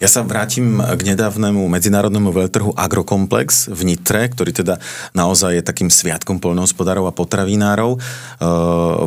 Ja 0.04 0.12
sa 0.12 0.20
vrátim 0.20 0.84
k 0.84 1.16
nedávnemu 1.16 1.64
medzinárodnému 1.64 2.36
veľtrhu 2.36 2.76
Agrokomplex 2.76 3.72
v 3.72 3.88
Nitre, 3.88 4.28
ktorý 4.28 4.52
teda 4.52 4.76
naozaj 5.16 5.56
je 5.56 5.64
takým 5.64 5.88
sviatkom 5.88 6.44
poľnohospodárov 6.44 7.08
a 7.08 7.16
potravinárov. 7.16 7.96
E, 7.96 8.00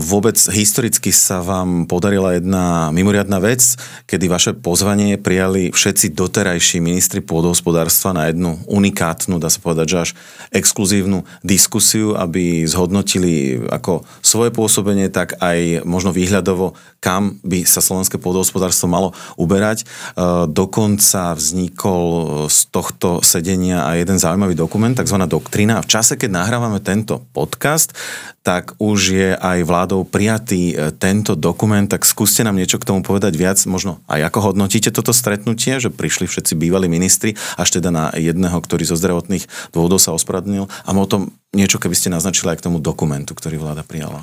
vôbec 0.01 0.41
historicky 0.41 1.13
sa 1.13 1.45
vám 1.45 1.85
podarila 1.85 2.41
jedna 2.41 2.89
mimoriadná 2.97 3.45
vec, 3.45 3.77
kedy 4.09 4.25
vaše 4.25 4.57
pozvanie 4.57 5.21
prijali 5.21 5.69
všetci 5.69 6.17
doterajší 6.17 6.81
ministri 6.81 7.21
pôdohospodárstva 7.21 8.17
na 8.17 8.33
jednu 8.33 8.57
unikátnu, 8.65 9.37
dá 9.37 9.53
sa 9.53 9.61
povedať, 9.61 9.87
že 9.93 9.99
až 10.01 10.11
exkluzívnu 10.49 11.29
diskusiu, 11.45 12.17
aby 12.17 12.65
zhodnotili 12.65 13.61
ako 13.69 14.01
svoje 14.25 14.49
pôsobenie, 14.49 15.13
tak 15.13 15.37
aj 15.45 15.85
možno 15.85 16.17
výhľadovo, 16.17 16.73
kam 17.05 17.37
by 17.45 17.69
sa 17.69 17.85
slovenské 17.85 18.17
pôdohospodárstvo 18.17 18.89
malo 18.89 19.13
uberať. 19.37 19.85
E, 19.85 20.49
dokon 20.49 20.86
dokonca 20.87 21.35
vznikol 21.35 22.07
z 22.47 22.71
tohto 22.71 23.19
sedenia 23.19 23.91
aj 23.91 24.07
jeden 24.07 24.23
zaujímavý 24.23 24.55
dokument, 24.55 24.95
tzv. 24.95 25.19
doktrína. 25.19 25.83
A 25.83 25.85
v 25.85 25.91
čase, 25.91 26.15
keď 26.15 26.31
nahrávame 26.31 26.79
tento 26.79 27.27
podcast, 27.35 27.91
tak 28.47 28.79
už 28.79 28.99
je 29.11 29.31
aj 29.35 29.67
vládou 29.67 30.07
prijatý 30.07 30.79
e, 30.79 30.95
tento 30.95 31.35
dokument, 31.35 31.91
tak 31.91 32.07
skúste 32.07 32.47
nám 32.47 32.55
niečo 32.55 32.79
k 32.79 32.87
tomu 32.87 33.03
povedať 33.03 33.35
viac, 33.35 33.59
možno 33.67 33.99
aj 34.07 34.31
ako 34.31 34.55
hodnotíte 34.55 34.95
toto 34.95 35.11
stretnutie, 35.11 35.83
že 35.83 35.91
prišli 35.91 36.31
všetci 36.31 36.55
bývalí 36.55 36.87
ministri, 36.87 37.35
až 37.59 37.83
teda 37.83 37.91
na 37.91 38.15
jedného, 38.15 38.55
ktorý 38.63 38.87
zo 38.87 38.95
zdravotných 38.95 39.75
dôvodov 39.75 39.99
sa 39.99 40.15
ospravedlnil 40.15 40.71
a 40.71 40.91
o 40.95 41.11
tom 41.11 41.35
niečo, 41.51 41.83
keby 41.83 41.99
ste 41.99 42.15
naznačili 42.15 42.55
aj 42.55 42.63
k 42.63 42.71
tomu 42.71 42.79
dokumentu, 42.79 43.35
ktorý 43.35 43.59
vláda 43.59 43.83
prijala. 43.83 44.23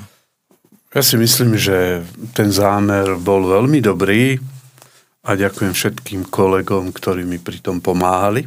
Ja 0.96 1.04
si 1.04 1.20
myslím, 1.20 1.60
že 1.60 2.08
ten 2.32 2.48
zámer 2.48 3.20
bol 3.20 3.52
veľmi 3.52 3.84
dobrý 3.84 4.40
a 5.24 5.30
ďakujem 5.32 5.72
všetkým 5.72 6.28
kolegom, 6.28 6.92
ktorí 6.92 7.24
mi 7.24 7.40
pri 7.40 7.64
tom 7.64 7.80
pomáhali. 7.80 8.44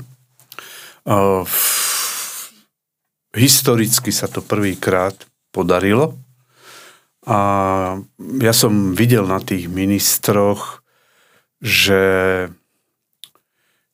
Historicky 3.34 4.14
sa 4.14 4.30
to 4.30 4.46
prvýkrát 4.46 5.18
podarilo 5.50 6.14
a 7.26 7.40
ja 8.38 8.54
som 8.54 8.94
videl 8.94 9.26
na 9.26 9.42
tých 9.42 9.66
ministroch, 9.66 10.86
že 11.58 12.00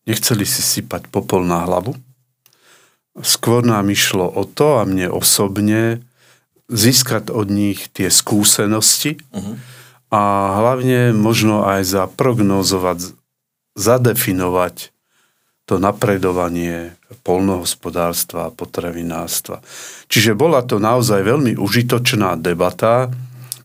nechceli 0.03 0.43
si 0.43 0.59
sypať 0.59 1.07
popol 1.07 1.47
na 1.47 1.63
hlavu. 1.63 1.95
Skôr 3.23 3.63
nám 3.63 3.87
išlo 3.87 4.27
o 4.27 4.43
to 4.43 4.81
a 4.81 4.83
mne 4.83 5.07
osobne 5.07 6.03
získať 6.67 7.31
od 7.31 7.47
nich 7.47 7.87
tie 7.95 8.11
skúsenosti, 8.11 9.23
uh-huh 9.31 9.82
a 10.13 10.21
hlavne 10.61 11.09
možno 11.09 11.65
aj 11.65 11.89
zaprognozovať, 11.89 13.17
zadefinovať 13.73 14.93
to 15.65 15.81
napredovanie 15.81 16.93
polnohospodárstva 17.25 18.51
a 18.51 18.53
potravinárstva. 18.53 19.65
Čiže 20.11 20.37
bola 20.37 20.61
to 20.61 20.77
naozaj 20.77 21.23
veľmi 21.25 21.57
užitočná 21.57 22.37
debata, 22.37 23.09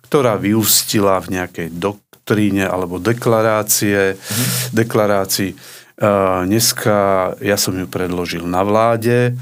ktorá 0.08 0.40
vyústila 0.40 1.20
v 1.20 1.36
nejakej 1.36 1.68
doktríne 1.76 2.64
alebo 2.64 2.96
deklarácie, 2.96 4.16
mm. 4.16 4.72
deklarácii. 4.72 5.52
Dneska 6.48 6.96
ja 7.42 7.56
som 7.60 7.76
ju 7.76 7.84
predložil 7.90 8.46
na 8.46 8.64
vláde, 8.64 9.36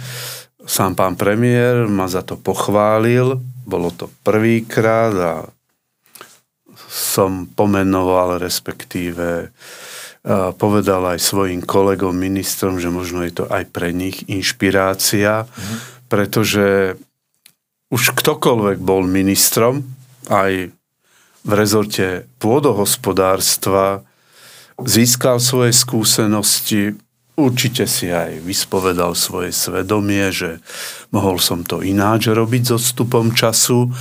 sám 0.65 0.99
pán 0.99 1.15
premiér 1.15 1.87
ma 1.87 2.09
za 2.11 2.25
to 2.25 2.35
pochválil, 2.35 3.39
bolo 3.63 3.93
to 3.93 4.11
prvýkrát 4.25 5.15
a 5.15 5.33
som 6.97 7.45
pomenoval, 7.53 8.41
respektíve 8.41 9.53
povedal 10.59 11.15
aj 11.15 11.23
svojim 11.23 11.63
kolegom, 11.63 12.11
ministrom, 12.11 12.83
že 12.83 12.91
možno 12.91 13.23
je 13.23 13.43
to 13.43 13.45
aj 13.47 13.69
pre 13.71 13.95
nich 13.95 14.27
inšpirácia, 14.27 15.47
mm. 15.47 15.77
pretože 16.11 16.99
už 17.95 18.11
ktokoľvek 18.19 18.83
bol 18.83 19.07
ministrom, 19.07 19.87
aj 20.27 20.75
v 21.47 21.53
rezorte 21.55 22.27
pôdohospodárstva, 22.43 24.03
získal 24.83 25.39
svoje 25.39 25.71
skúsenosti, 25.71 26.99
určite 27.39 27.87
si 27.87 28.11
aj 28.11 28.43
vyspovedal 28.43 29.15
svoje 29.15 29.55
svedomie, 29.55 30.35
že 30.35 30.59
mohol 31.15 31.39
som 31.39 31.63
to 31.63 31.87
ináč 31.87 32.27
robiť 32.27 32.75
so 32.75 32.79
stupom 32.83 33.31
času, 33.31 33.95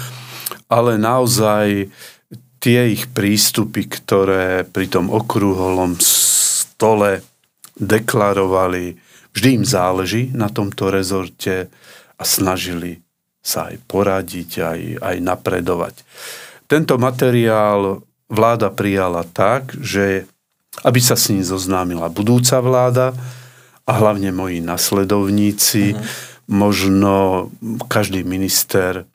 ale 0.66 0.98
naozaj 0.98 1.94
tie 2.66 2.98
ich 2.98 3.14
prístupy, 3.14 3.86
ktoré 3.86 4.66
pri 4.66 4.90
tom 4.90 5.14
okrúholom 5.14 5.94
stole 6.02 7.22
deklarovali, 7.78 8.98
vždy 9.38 9.50
im 9.62 9.66
záleží 9.70 10.34
na 10.34 10.50
tomto 10.50 10.90
rezorte 10.90 11.70
a 12.18 12.24
snažili 12.26 13.06
sa 13.46 13.70
aj 13.70 13.86
poradiť, 13.86 14.50
aj, 14.66 14.82
aj 14.98 15.16
napredovať. 15.22 16.02
Tento 16.66 16.98
materiál 16.98 18.02
vláda 18.26 18.74
prijala 18.74 19.22
tak, 19.22 19.78
že 19.78 20.26
aby 20.82 20.98
sa 20.98 21.14
s 21.14 21.30
ním 21.30 21.46
zoznámila 21.46 22.10
budúca 22.10 22.58
vláda 22.66 23.14
a 23.86 23.92
hlavne 23.94 24.34
moji 24.34 24.66
nasledovníci, 24.66 25.94
uh-huh. 25.94 26.02
možno 26.50 27.14
každý 27.86 28.26
minister 28.26 29.06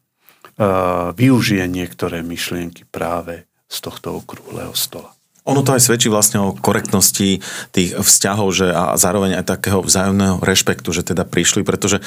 využije 1.17 1.65
niektoré 1.65 2.21
myšlienky 2.21 2.85
práve 2.85 3.49
z 3.71 3.77
tohto 3.81 4.21
okrúhleho 4.21 4.77
stola. 4.77 5.17
Ono 5.49 5.65
to 5.65 5.73
aj 5.73 5.81
svedčí 5.81 6.13
vlastne 6.13 6.37
o 6.45 6.53
korektnosti 6.53 7.41
tých 7.73 7.91
vzťahov 7.97 8.53
že 8.53 8.69
a 8.69 8.95
zároveň 9.01 9.41
aj 9.41 9.49
takého 9.49 9.81
vzájomného 9.81 10.37
rešpektu, 10.45 10.93
že 10.93 11.01
teda 11.01 11.25
prišli, 11.25 11.65
pretože 11.65 12.05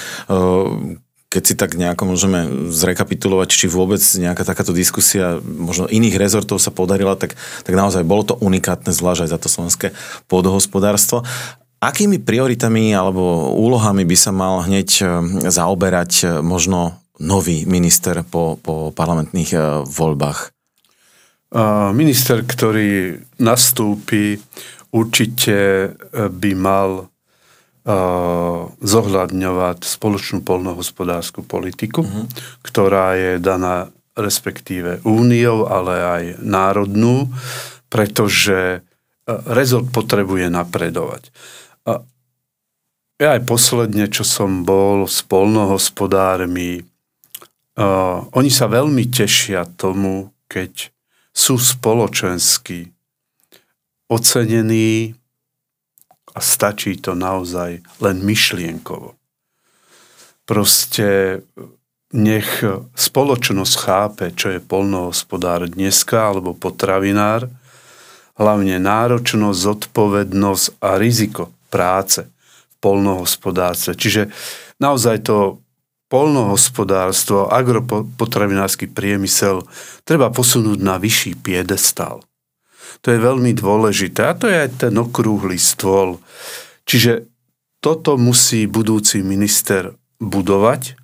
keď 1.33 1.41
si 1.41 1.57
tak 1.57 1.73
nejako 1.73 2.13
môžeme 2.13 2.69
zrekapitulovať, 2.69 3.49
či 3.49 3.65
vôbec 3.65 3.97
nejaká 3.99 4.45
takáto 4.45 4.69
diskusia 4.69 5.41
možno 5.41 5.89
iných 5.89 6.21
rezortov 6.21 6.61
sa 6.61 6.69
podarila, 6.69 7.17
tak, 7.17 7.33
tak 7.65 7.73
naozaj 7.73 8.05
bolo 8.05 8.21
to 8.21 8.37
unikátne, 8.37 8.93
zvlášť 8.93 9.25
aj 9.25 9.31
za 9.33 9.39
to 9.41 9.47
slovenské 9.49 9.87
pôdohospodárstvo. 10.29 11.25
Akými 11.81 12.21
prioritami 12.21 12.93
alebo 12.93 13.49
úlohami 13.57 14.05
by 14.05 14.13
sa 14.15 14.29
mal 14.29 14.61
hneď 14.61 15.03
zaoberať 15.49 16.39
možno 16.45 17.01
nový 17.21 17.69
minister 17.69 18.25
po, 18.25 18.57
po 18.57 18.89
parlamentných 18.89 19.51
eh, 19.53 19.61
voľbách? 19.85 20.53
Minister, 21.93 22.41
ktorý 22.41 23.13
nastúpi, 23.37 24.41
určite 24.89 25.57
eh, 25.57 26.29
by 26.29 26.51
mal 26.57 26.89
eh, 27.05 28.61
zohľadňovať 28.81 29.77
spoločnú 29.85 30.41
polnohospodárskú 30.41 31.45
politiku, 31.45 32.01
uh-huh. 32.01 32.25
ktorá 32.65 33.13
je 33.13 33.31
daná 33.37 33.93
respektíve 34.13 35.01
úniou, 35.05 35.65
ale 35.65 35.93
aj 35.97 36.23
národnú, 36.41 37.33
pretože 37.89 38.85
rezort 39.25 39.89
potrebuje 39.89 40.53
napredovať. 40.53 41.33
Ja 43.17 43.39
aj 43.39 43.41
posledne, 43.49 44.05
čo 44.11 44.21
som 44.21 44.61
bol 44.67 45.09
s 45.09 45.25
polnohospodármi, 45.25 46.85
Uh, 47.73 48.29
oni 48.37 48.53
sa 48.53 48.69
veľmi 48.69 49.09
tešia 49.09 49.65
tomu, 49.65 50.29
keď 50.45 50.93
sú 51.33 51.57
spoločensky 51.57 52.93
ocenení 54.05 55.17
a 56.33 56.39
stačí 56.41 57.01
to 57.01 57.17
naozaj 57.17 57.81
len 57.97 58.17
myšlienkovo. 58.21 59.17
Proste 60.45 61.41
nech 62.13 62.61
spoločnosť 62.93 63.73
chápe, 63.81 64.25
čo 64.37 64.53
je 64.53 64.61
polnohospodár 64.61 65.65
dneska 65.65 66.29
alebo 66.29 66.53
potravinár, 66.53 67.49
hlavne 68.37 68.77
náročnosť, 68.77 69.57
zodpovednosť 69.57 70.65
a 70.77 71.01
riziko 71.01 71.49
práce 71.73 72.29
v 72.29 72.75
polnohospodárstve. 72.81 73.97
Čiže 73.97 74.21
naozaj 74.77 75.25
to 75.25 75.62
polnohospodárstvo, 76.13 77.49
agropotravinársky 77.49 78.85
priemysel 78.85 79.65
treba 80.05 80.29
posunúť 80.29 80.77
na 80.77 81.01
vyšší 81.01 81.41
piedestal. 81.41 82.21
To 83.01 83.09
je 83.09 83.17
veľmi 83.17 83.57
dôležité. 83.57 84.21
A 84.29 84.37
to 84.37 84.45
je 84.45 84.53
aj 84.53 84.85
ten 84.85 84.93
okrúhly 84.93 85.57
stôl. 85.57 86.21
Čiže 86.85 87.25
toto 87.81 88.21
musí 88.21 88.69
budúci 88.69 89.25
minister 89.25 89.97
budovať 90.21 91.01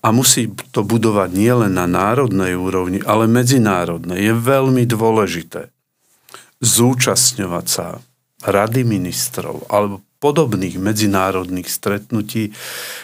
a 0.00 0.08
musí 0.16 0.48
to 0.72 0.80
budovať 0.80 1.36
nielen 1.36 1.76
na 1.76 1.84
národnej 1.84 2.56
úrovni, 2.56 3.04
ale 3.04 3.28
medzinárodnej. 3.28 4.24
Je 4.24 4.32
veľmi 4.32 4.88
dôležité 4.88 5.68
zúčastňovať 6.64 7.66
sa 7.68 8.00
rady 8.40 8.88
ministrov 8.88 9.68
alebo 9.68 10.00
podobných 10.16 10.80
medzinárodných 10.80 11.68
stretnutí, 11.68 12.56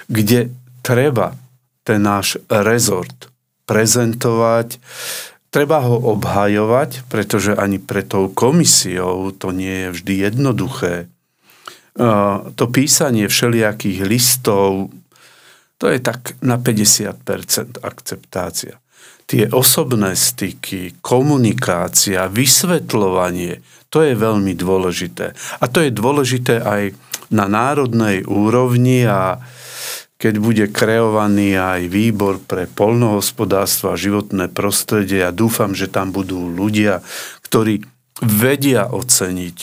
kde 0.09 0.49
treba 0.83 1.39
ten 1.83 2.03
náš 2.03 2.39
rezort 2.51 3.31
prezentovať, 3.67 4.79
treba 5.55 5.83
ho 5.87 5.97
obhajovať, 6.19 7.07
pretože 7.07 7.55
ani 7.55 7.79
pre 7.79 8.03
tou 8.03 8.29
komisiou 8.29 9.31
to 9.33 9.55
nie 9.55 9.87
je 9.87 9.89
vždy 9.95 10.15
jednoduché. 10.31 10.95
To 12.57 12.65
písanie 12.73 13.29
všelijakých 13.29 14.01
listov, 14.07 14.91
to 15.77 15.91
je 15.91 15.99
tak 15.99 16.39
na 16.41 16.57
50% 16.57 17.83
akceptácia. 17.83 18.79
Tie 19.27 19.45
osobné 19.51 20.15
styky, 20.15 20.99
komunikácia, 21.03 22.31
vysvetľovanie, 22.31 23.63
to 23.93 24.03
je 24.03 24.15
veľmi 24.17 24.55
dôležité. 24.57 25.37
A 25.61 25.65
to 25.69 25.85
je 25.85 25.91
dôležité 25.93 26.63
aj 26.63 26.97
na 27.29 27.45
národnej 27.51 28.25
úrovni 28.25 29.05
a 29.05 29.43
keď 30.23 30.39
bude 30.39 30.71
kreovaný 30.71 31.59
aj 31.59 31.91
výbor 31.91 32.39
pre 32.39 32.71
polnohospodárstvo 32.71 33.91
a 33.91 33.99
životné 33.99 34.47
prostredie. 34.55 35.27
Ja 35.27 35.35
dúfam, 35.35 35.75
že 35.75 35.91
tam 35.91 36.15
budú 36.15 36.47
ľudia, 36.47 37.03
ktorí 37.43 37.83
vedia 38.23 38.87
oceniť 38.87 39.57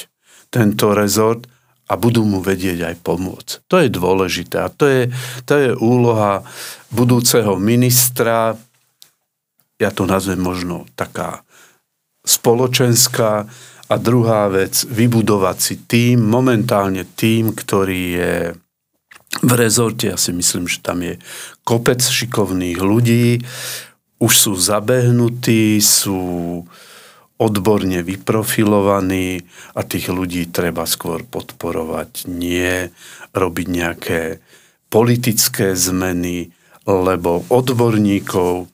tento 0.52 0.92
rezort 0.92 1.48
a 1.88 1.96
budú 1.96 2.28
mu 2.28 2.44
vedieť 2.44 2.92
aj 2.92 2.96
pomôcť. 3.00 3.72
To 3.72 3.76
je 3.80 3.88
dôležité 3.88 4.60
a 4.60 4.68
to 4.68 4.84
je, 4.84 5.04
to 5.48 5.54
je 5.56 5.70
úloha 5.80 6.44
budúceho 6.92 7.56
ministra, 7.56 8.60
ja 9.80 9.90
to 9.96 10.04
nazvem 10.04 10.44
možno 10.44 10.84
taká 11.00 11.40
spoločenská 12.28 13.48
a 13.90 13.96
druhá 13.96 14.52
vec, 14.52 14.84
vybudovať 14.86 15.58
si 15.58 15.76
tým, 15.88 16.20
momentálne 16.20 17.08
tým, 17.16 17.56
ktorý 17.56 18.02
je 18.12 18.34
v 19.40 19.52
rezorte. 19.56 20.12
Ja 20.12 20.18
si 20.20 20.36
myslím, 20.36 20.68
že 20.68 20.84
tam 20.84 21.04
je 21.04 21.20
kopec 21.64 22.02
šikovných 22.02 22.80
ľudí, 22.80 23.44
už 24.20 24.34
sú 24.36 24.54
zabehnutí, 24.56 25.80
sú 25.80 26.20
odborne 27.40 28.04
vyprofilovaní 28.04 29.48
a 29.72 29.82
tých 29.88 30.12
ľudí 30.12 30.52
treba 30.52 30.84
skôr 30.84 31.24
podporovať, 31.24 32.28
nie 32.28 32.92
robiť 33.32 33.68
nejaké 33.72 34.22
politické 34.92 35.72
zmeny, 35.72 36.52
lebo 36.84 37.48
odborníkov 37.48 38.68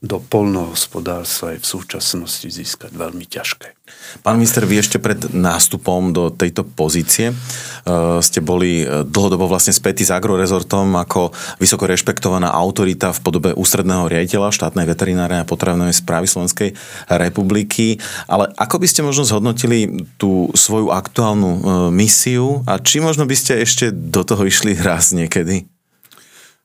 do 0.00 0.16
polnohospodárstva 0.16 1.52
je 1.52 1.60
v 1.60 1.70
súčasnosti 1.76 2.48
získať 2.48 2.96
veľmi 2.96 3.28
ťažké. 3.28 3.76
Pán 4.24 4.40
minister, 4.40 4.64
vy 4.64 4.80
ešte 4.80 4.96
pred 4.96 5.20
nástupom 5.28 6.16
do 6.16 6.32
tejto 6.32 6.64
pozície 6.64 7.36
uh, 7.36 8.16
ste 8.24 8.40
boli 8.40 8.80
e, 8.80 9.04
dlhodobo 9.04 9.44
vlastne 9.44 9.76
spätí 9.76 10.08
s 10.08 10.14
agrorezortom 10.14 10.96
ako 10.96 11.36
vysoko 11.60 11.84
rešpektovaná 11.84 12.48
autorita 12.48 13.12
v 13.12 13.20
podobe 13.20 13.50
ústredného 13.52 14.08
riaditeľa 14.08 14.56
štátnej 14.56 14.88
veterinárnej 14.88 15.44
a 15.44 15.48
potravinovej 15.48 16.00
správy 16.00 16.24
Slovenskej 16.24 16.72
republiky. 17.12 18.00
Ale 18.24 18.48
ako 18.56 18.80
by 18.80 18.86
ste 18.88 19.04
možno 19.04 19.28
zhodnotili 19.28 20.08
tú 20.16 20.48
svoju 20.56 20.88
aktuálnu 20.88 21.50
uh, 21.50 21.60
misiu 21.92 22.64
a 22.64 22.80
či 22.80 23.04
možno 23.04 23.28
by 23.28 23.36
ste 23.36 23.60
ešte 23.60 23.92
do 23.92 24.24
toho 24.24 24.48
išli 24.48 24.72
raz 24.88 25.12
niekedy? 25.12 25.68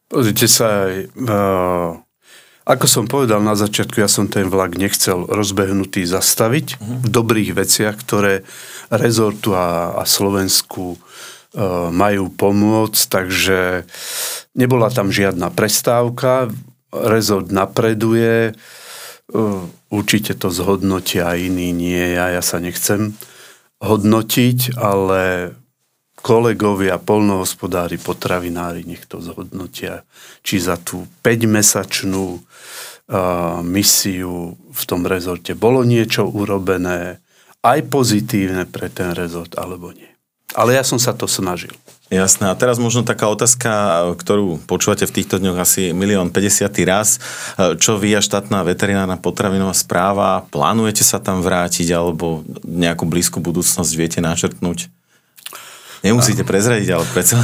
Pozrite 0.07 0.47
sa, 0.47 0.87
uh, 0.87 2.04
ako 2.65 2.85
som 2.89 3.05
povedal 3.05 3.45
na 3.45 3.53
začiatku, 3.53 4.01
ja 4.01 4.09
som 4.09 4.25
ten 4.25 4.49
vlak 4.49 4.73
nechcel 4.73 5.29
rozbehnutý 5.29 6.01
zastaviť 6.09 6.81
uh-huh. 6.81 7.05
v 7.05 7.07
dobrých 7.13 7.53
veciach, 7.53 7.93
ktoré 8.01 8.41
rezortu 8.89 9.53
a, 9.53 9.93
a 10.01 10.03
Slovensku 10.09 10.97
e, 10.97 10.99
majú 11.93 12.33
pomôcť, 12.33 13.01
takže 13.05 13.85
nebola 14.57 14.89
tam 14.89 15.13
žiadna 15.13 15.53
prestávka, 15.53 16.49
rezort 16.89 17.53
napreduje, 17.53 18.49
e, 18.49 18.53
určite 19.93 20.33
to 20.33 20.49
zhodnotia 20.49 21.37
iní, 21.37 21.69
nie 21.69 22.17
ja, 22.17 22.33
ja 22.33 22.41
sa 22.41 22.57
nechcem 22.57 23.13
hodnotiť, 23.77 24.73
ale 24.81 25.53
kolegovia, 26.25 26.97
polnohospodári, 26.97 28.01
potravinári, 28.01 28.81
nech 28.81 29.05
to 29.05 29.21
zhodnotia, 29.21 30.01
či 30.41 30.57
za 30.57 30.73
tú 30.81 31.05
5-mesačnú 31.21 32.41
uh, 32.41 33.61
misiu 33.61 34.57
v 34.57 34.83
tom 34.89 35.05
rezorte 35.05 35.53
bolo 35.53 35.85
niečo 35.85 36.25
urobené, 36.25 37.21
aj 37.61 37.79
pozitívne 37.93 38.65
pre 38.65 38.89
ten 38.89 39.13
rezort, 39.13 39.53
alebo 39.53 39.93
nie. 39.93 40.09
Ale 40.57 40.73
ja 40.73 40.81
som 40.81 40.97
sa 40.97 41.13
to 41.13 41.29
snažil. 41.29 41.73
Jasné. 42.09 42.49
A 42.49 42.57
teraz 42.57 42.77
možno 42.77 43.01
taká 43.01 43.29
otázka, 43.29 44.05
ktorú 44.17 44.61
počúvate 44.69 45.09
v 45.09 45.15
týchto 45.21 45.41
dňoch 45.41 45.57
asi 45.57 45.89
milión 45.89 46.29
50 46.29 46.69
raz. 46.85 47.17
Čo 47.81 47.97
vy 47.97 48.13
a 48.13 48.21
štátna 48.21 48.61
veterinárna 48.61 49.17
potravinová 49.17 49.73
správa, 49.73 50.45
plánujete 50.53 51.01
sa 51.01 51.17
tam 51.17 51.41
vrátiť 51.41 51.89
alebo 51.97 52.45
nejakú 52.61 53.09
blízku 53.09 53.41
budúcnosť 53.41 53.91
viete 53.97 54.21
načrtnúť? 54.21 54.93
Nemusíte 56.05 56.45
prezradiť, 56.45 56.89
ale 56.93 57.05
predsa... 57.09 57.35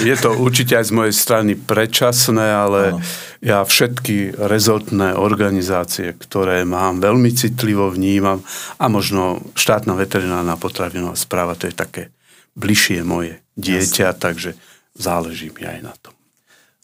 Je 0.00 0.16
to 0.16 0.32
určite 0.32 0.72
aj 0.80 0.88
z 0.88 0.92
mojej 0.96 1.14
strany 1.14 1.52
predčasné, 1.54 2.40
ale 2.40 2.80
ano. 2.96 3.04
ja 3.44 3.60
všetky 3.60 4.32
rezortné 4.40 5.12
organizácie, 5.12 6.16
ktoré 6.16 6.64
mám, 6.64 7.04
veľmi 7.04 7.28
citlivo 7.36 7.92
vnímam 7.92 8.40
a 8.80 8.84
možno 8.88 9.44
štátna 9.52 9.92
veterinárna 9.92 10.56
potravinová 10.56 11.14
správa, 11.20 11.52
to 11.52 11.68
je 11.68 11.76
také 11.76 12.02
bližšie 12.56 13.04
moje 13.04 13.38
dieťa, 13.60 14.16
Jasne. 14.16 14.18
takže 14.18 14.50
záleží 14.96 15.52
mi 15.52 15.68
aj 15.68 15.78
na 15.84 15.94
tom. 16.00 16.17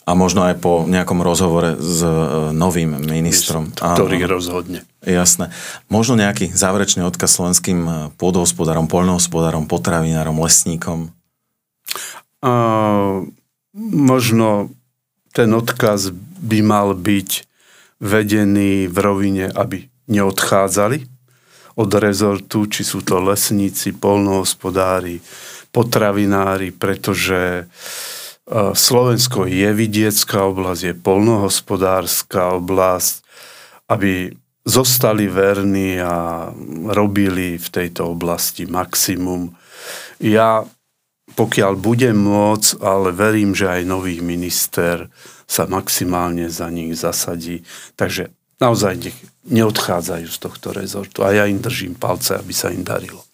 A 0.04 0.12
možno 0.12 0.44
aj 0.44 0.60
po 0.60 0.84
nejakom 0.84 1.24
rozhovore 1.24 1.80
s 1.80 2.04
e, 2.04 2.12
novým 2.52 2.92
ministrom. 3.00 3.72
Ktorý 3.72 4.28
Áno. 4.28 4.36
rozhodne. 4.36 4.84
Jasné. 5.00 5.48
Možno 5.88 6.20
nejaký 6.20 6.52
záverečný 6.52 7.08
odkaz 7.08 7.40
slovenským 7.40 7.80
e, 7.84 7.92
pôdohospodárom, 8.20 8.84
poľnohospodárom, 8.84 9.64
potravinárom, 9.64 10.36
lesníkom? 10.44 11.08
A, 12.44 12.52
možno 13.80 14.68
ten 15.32 15.50
odkaz 15.50 16.12
by 16.38 16.60
mal 16.60 16.92
byť 16.92 17.48
vedený 18.04 18.86
v 18.92 18.96
rovine, 19.00 19.46
aby 19.48 19.88
neodchádzali 20.06 21.08
od 21.74 21.90
rezortu, 21.90 22.70
či 22.70 22.86
sú 22.86 23.02
to 23.02 23.18
lesníci, 23.18 23.96
polnohospodári, 23.96 25.18
potravinári, 25.74 26.70
pretože 26.70 27.66
Slovensko 28.52 29.48
je 29.48 29.72
vidiecká 29.72 30.44
oblasť, 30.52 30.82
je 30.84 30.94
polnohospodárska 31.00 32.60
oblasť, 32.60 33.24
aby 33.88 34.36
zostali 34.64 35.28
verní 35.28 35.96
a 36.00 36.48
robili 36.92 37.56
v 37.56 37.68
tejto 37.68 38.12
oblasti 38.12 38.68
maximum. 38.68 39.52
Ja, 40.20 40.64
pokiaľ 41.36 41.72
budem 41.80 42.20
môcť, 42.20 42.84
ale 42.84 43.16
verím, 43.16 43.56
že 43.56 43.68
aj 43.68 43.88
nový 43.88 44.20
minister 44.20 45.08
sa 45.48 45.64
maximálne 45.64 46.48
za 46.52 46.68
nich 46.68 46.96
zasadí. 46.96 47.64
Takže 47.96 48.28
naozaj 48.60 48.92
nech 49.00 49.18
neodchádzajú 49.48 50.28
z 50.28 50.38
tohto 50.40 50.72
rezortu 50.72 51.24
a 51.24 51.32
ja 51.32 51.44
im 51.48 51.60
držím 51.60 51.96
palce, 51.96 52.36
aby 52.36 52.52
sa 52.52 52.72
im 52.72 52.84
darilo 52.84 53.24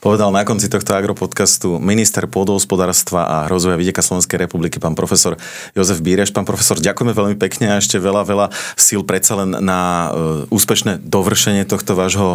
povedal 0.00 0.32
na 0.32 0.48
konci 0.48 0.72
tohto 0.72 0.96
agropodcastu 0.96 1.76
minister 1.76 2.24
pôdohospodárstva 2.24 3.28
a 3.28 3.36
rozvoja 3.46 3.76
Vidieka 3.76 4.00
Slovenskej 4.00 4.48
republiky, 4.48 4.80
pán 4.80 4.96
profesor 4.96 5.36
Jozef 5.76 6.00
Bíreš. 6.00 6.32
Pán 6.32 6.48
profesor, 6.48 6.80
ďakujeme 6.80 7.12
veľmi 7.12 7.36
pekne 7.36 7.76
a 7.76 7.78
ešte 7.78 8.00
veľa, 8.00 8.24
veľa 8.24 8.46
síl 8.80 9.04
predsa 9.04 9.44
len 9.44 9.60
na 9.60 10.08
e, 10.08 10.08
úspešné 10.48 11.04
dovršenie 11.04 11.68
tohto 11.68 11.92
vášho 11.92 12.28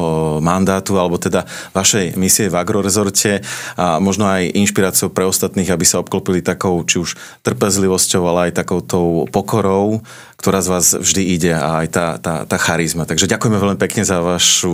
mandátu 0.46 1.02
alebo 1.02 1.18
teda 1.18 1.50
vašej 1.74 2.14
misie 2.16 2.48
v 2.48 2.56
agrorezorte 2.56 3.42
a 3.76 3.98
možno 3.98 4.30
aj 4.30 4.54
inšpiráciou 4.54 5.10
pre 5.10 5.26
ostatných, 5.26 5.74
aby 5.74 5.84
sa 5.84 6.00
obklopili 6.06 6.46
takou 6.46 6.78
či 6.86 7.02
už 7.02 7.18
trpezlivosťou, 7.42 8.22
ale 8.30 8.40
aj 8.54 8.62
takoutou 8.62 9.26
pokorou, 9.34 10.06
ktorá 10.46 10.62
z 10.62 10.70
vás 10.70 10.94
vždy 10.94 11.24
ide 11.26 11.58
a 11.58 11.82
aj 11.82 11.88
tá, 11.90 12.08
tá, 12.22 12.46
tá 12.46 12.58
charizma. 12.62 13.10
Takže 13.10 13.26
ďakujeme 13.26 13.58
veľmi 13.58 13.80
pekne 13.82 14.06
za 14.06 14.22
vašu 14.22 14.70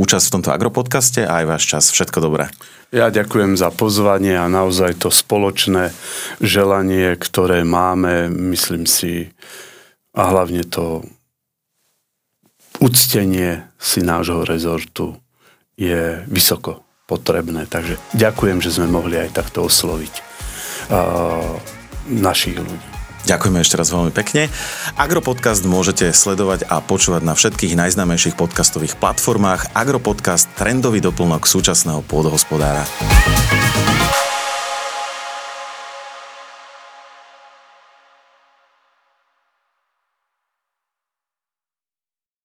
účasť 0.00 0.32
v 0.32 0.34
tomto 0.40 0.48
agropodcaste 0.48 1.28
a 1.28 1.44
aj 1.44 1.44
váš 1.44 1.62
čas. 1.68 1.92
Všetko 1.92 2.24
dobré. 2.24 2.48
Ja 2.88 3.12
ďakujem 3.12 3.52
za 3.60 3.68
pozvanie 3.68 4.32
a 4.40 4.48
naozaj 4.48 4.96
to 5.04 5.12
spoločné 5.12 5.92
želanie, 6.40 7.20
ktoré 7.20 7.68
máme, 7.68 8.32
myslím 8.32 8.88
si, 8.88 9.28
a 10.16 10.32
hlavne 10.32 10.64
to 10.64 11.04
uctenie 12.80 13.68
si 13.76 14.00
nášho 14.00 14.48
rezortu 14.48 15.20
je 15.76 16.24
vysoko 16.32 16.80
potrebné. 17.04 17.68
Takže 17.68 18.00
ďakujem, 18.16 18.64
že 18.64 18.72
sme 18.72 18.88
mohli 18.88 19.20
aj 19.20 19.36
takto 19.36 19.68
osloviť 19.68 20.14
uh, 20.88 21.60
našich 22.08 22.56
ľudí. 22.56 22.89
Ďakujeme 23.28 23.60
ešte 23.60 23.76
raz 23.76 23.92
veľmi 23.92 24.12
pekne. 24.14 24.48
Agropodcast 24.96 25.66
môžete 25.68 26.14
sledovať 26.14 26.64
a 26.70 26.80
počúvať 26.80 27.22
na 27.26 27.36
všetkých 27.36 27.76
najznámejších 27.76 28.38
podcastových 28.38 28.96
platformách. 28.96 29.76
Agropodcast 29.76 30.48
trendový 30.56 31.04
doplnok 31.04 31.44
súčasného 31.44 32.00
pôdohospodára. 32.06 32.86